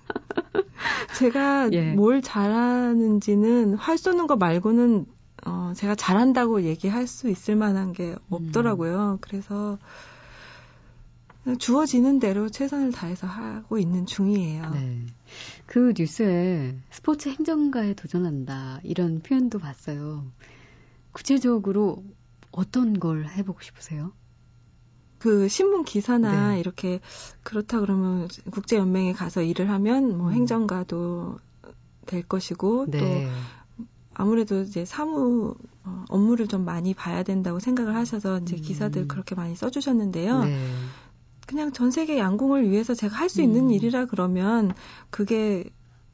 제가 1.17 1.71
예. 1.75 1.93
뭘 1.93 2.23
잘하는지는 2.23 3.75
활 3.75 3.99
쏘는 3.99 4.27
거 4.27 4.37
말고는 4.37 5.07
어, 5.47 5.73
제가 5.75 5.95
잘한다고 5.95 6.63
얘기할 6.63 7.07
수 7.07 7.29
있을 7.29 7.57
만한 7.57 7.93
게 7.93 8.15
없더라고요. 8.31 9.13
음. 9.13 9.19
그래서 9.21 9.79
주어지는 11.57 12.19
대로 12.19 12.49
최선을 12.49 12.93
다해서 12.93 13.27
하고 13.27 13.79
있는 13.79 14.07
중이에요. 14.07 14.71
네. 14.71 15.07
그 15.67 15.95
뉴스에 15.97 16.77
스포츠 16.91 17.29
행정가에 17.29 17.95
도전한다 17.95 18.81
이런 18.83 19.21
표현도 19.21 19.59
봤어요. 19.59 20.27
구체적으로 21.13 22.05
어떤 22.51 22.99
걸 22.99 23.29
해보고 23.29 23.61
싶으세요? 23.61 24.13
그 25.19 25.49
신문 25.49 25.85
기사나 25.85 26.53
네. 26.53 26.61
이렇게 26.61 27.01
그렇다 27.43 27.81
그러면 27.81 28.29
국제 28.51 28.77
연맹에 28.77 29.13
가서 29.13 29.43
일을 29.43 29.71
하면 29.71 30.17
뭐 30.17 30.29
음. 30.29 30.33
행정가도 30.33 31.39
될 32.07 32.23
것이고 32.23 32.87
네. 32.89 32.99
또 32.99 33.87
아무래도 34.15 34.63
이제 34.63 34.85
사무 34.85 35.55
어, 35.85 36.05
업무를 36.09 36.49
좀 36.49 36.65
많이 36.65 36.95
봐야 36.95 37.23
된다고 37.23 37.61
생각을 37.61 37.95
하셔서 37.95 38.39
이제 38.39 38.57
기사들 38.57 39.03
음. 39.03 39.09
그렇게 39.09 39.35
많이 39.35 39.55
써주셨는데요. 39.55 40.45
네. 40.45 40.59
그냥 41.49 41.73
전 41.73 41.91
세계 41.91 42.19
양궁을 42.19 42.71
위해서 42.71 42.95
제가 42.95 43.17
할 43.17 43.29
수 43.31 43.41
있는 43.43 43.65
음. 43.65 43.71
일이라 43.71 44.05
그러면 44.05 44.75
그게 45.11 45.65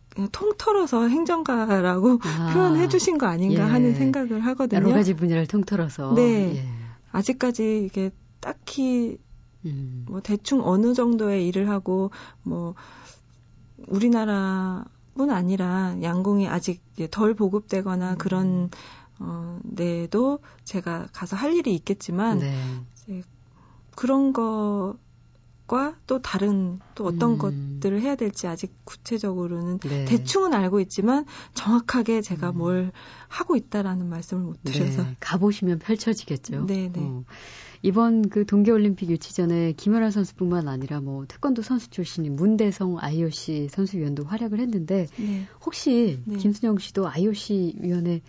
그냥 0.09 0.31
통털어서 0.31 1.09
행정가라고 1.09 2.21
아. 2.23 2.53
표현해 2.55 2.89
주신 2.89 3.19
거 3.19 3.27
아닌가 3.27 3.67
예. 3.67 3.69
하는 3.69 3.95
생각을 3.95 4.41
하거든요. 4.47 4.81
여러 4.81 4.93
가지 4.95 5.15
분야를 5.15 5.47
통틀어서. 5.49 6.15
네. 6.15 6.57
예. 6.57 6.65
아직까지 7.11 7.85
이게 7.85 8.11
딱히 8.41 9.19
음. 9.65 10.07
뭐 10.09 10.21
대충 10.21 10.61
어느 10.65 10.95
정도의 10.95 11.49
일을 11.49 11.69
하고 11.69 12.11
뭐 12.43 12.75
우리나라뿐 13.89 15.31
아니라 15.31 15.97
양궁이 16.01 16.47
아직 16.49 16.81
덜 17.11 17.35
보급되거나 17.35 18.13
음. 18.13 18.19
그런 18.19 18.71
어 19.19 19.59
데도 19.77 20.39
제가 20.65 21.09
가서 21.13 21.37
할 21.37 21.55
일이 21.55 21.75
있겠지만 21.75 22.39
네. 22.39 23.23
그런 23.97 24.33
거 24.33 24.97
과 25.67 25.95
또 26.07 26.21
다른 26.21 26.81
또 26.95 27.07
어떤 27.07 27.33
음. 27.33 27.39
것들을 27.81 28.01
해야 28.01 28.15
될지 28.15 28.47
아직 28.47 28.75
구체적으로는 28.85 29.79
네. 29.79 30.05
대충은 30.05 30.53
알고 30.53 30.81
있지만 30.81 31.25
정확하게 31.55 32.21
제가 32.21 32.51
음. 32.51 32.59
뭘 32.59 32.93
하고 33.29 33.57
있다라는 33.57 34.09
말씀을 34.09 34.43
못 34.43 34.63
드려서 34.63 35.03
네. 35.03 35.17
가보시면 35.21 35.79
펼쳐지겠죠. 35.79 36.67
네, 36.67 36.91
네. 36.93 37.01
어. 37.01 37.25
이번 37.83 38.29
그 38.29 38.47
동계올림픽 38.47 39.11
유치 39.11 39.35
전에 39.35 39.73
김연아 39.73 40.11
선수뿐만 40.11 40.69
아니라 40.69 41.01
뭐 41.01 41.27
태권도 41.27 41.63
선수 41.63 41.91
출신인 41.91 42.37
문대성 42.37 42.99
IOC 42.99 43.69
선수위원도 43.69 44.25
활약을 44.25 44.61
했는데 44.61 45.07
네. 45.17 45.47
혹시 45.65 46.21
네. 46.25 46.37
김순영 46.37 46.79
씨도 46.79 47.09
IOC 47.09 47.77
위원회 47.81 48.23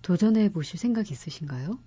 도전해 0.00 0.50
보실 0.50 0.78
생각 0.78 1.10
있으신가요? 1.10 1.78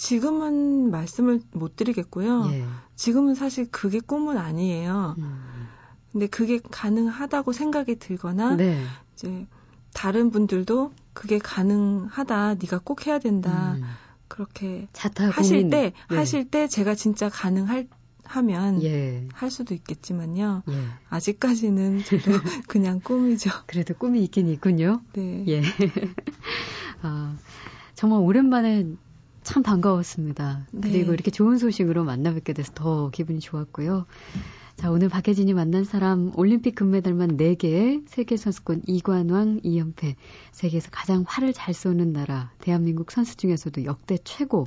지금은 0.00 0.90
말씀을 0.90 1.42
못 1.52 1.76
드리겠고요. 1.76 2.48
예. 2.52 2.64
지금은 2.96 3.34
사실 3.34 3.70
그게 3.70 4.00
꿈은 4.00 4.38
아니에요. 4.38 5.14
음. 5.18 5.68
근데 6.10 6.26
그게 6.26 6.58
가능하다고 6.58 7.52
생각이 7.52 7.96
들거나 7.96 8.56
네. 8.56 8.82
이제 9.12 9.46
다른 9.92 10.30
분들도 10.30 10.92
그게 11.12 11.38
가능하다. 11.38 12.54
네가 12.54 12.80
꼭 12.82 13.06
해야 13.06 13.18
된다. 13.18 13.74
음. 13.74 13.82
그렇게 14.26 14.88
하실 15.32 15.68
때 15.68 15.92
네. 16.08 16.16
하실 16.16 16.48
때 16.48 16.66
제가 16.66 16.94
진짜 16.94 17.28
가능할 17.28 17.86
하면 18.24 18.82
예. 18.82 19.28
할 19.34 19.50
수도 19.50 19.74
있겠지만요. 19.74 20.62
예. 20.66 20.84
아직까지는 21.10 22.04
저도 22.04 22.30
그냥 22.68 23.00
꿈이죠. 23.00 23.50
그래도 23.66 23.92
꿈이 23.92 24.24
있긴 24.24 24.48
있군요. 24.48 25.02
네. 25.12 25.44
예. 25.46 25.62
아, 27.02 27.36
정말 27.94 28.20
오랜만에 28.20 28.86
참 29.42 29.62
반가웠습니다. 29.62 30.66
네. 30.72 30.80
그리고 30.90 31.12
이렇게 31.12 31.30
좋은 31.30 31.58
소식으로 31.58 32.04
만나 32.04 32.32
뵙게 32.32 32.52
돼서 32.52 32.72
더 32.74 33.10
기분이 33.10 33.40
좋았고요. 33.40 34.06
자, 34.76 34.90
오늘 34.90 35.10
박혜진이 35.10 35.52
만난 35.52 35.84
사람 35.84 36.32
올림픽 36.36 36.74
금메달만 36.74 37.36
4개, 37.36 38.02
세계선수권 38.08 38.84
이관왕 38.86 39.60
2연패, 39.60 40.14
세계에서 40.52 40.88
가장 40.90 41.24
활을 41.26 41.52
잘 41.52 41.74
쏘는 41.74 42.14
나라, 42.14 42.50
대한민국 42.60 43.10
선수 43.10 43.36
중에서도 43.36 43.84
역대 43.84 44.16
최고, 44.24 44.66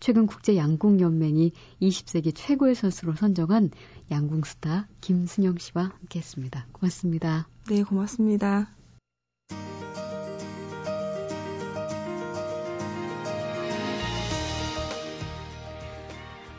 최근 0.00 0.26
국제 0.26 0.56
양궁 0.56 1.00
연맹이 1.00 1.52
20세기 1.80 2.32
최고의 2.34 2.74
선수로 2.74 3.14
선정한 3.14 3.70
양궁 4.10 4.42
스타 4.42 4.88
김순영 5.00 5.58
씨와 5.58 5.92
함께 5.96 6.18
했습니다. 6.18 6.66
고맙습니다. 6.72 7.48
네, 7.68 7.82
고맙습니다. 7.82 8.76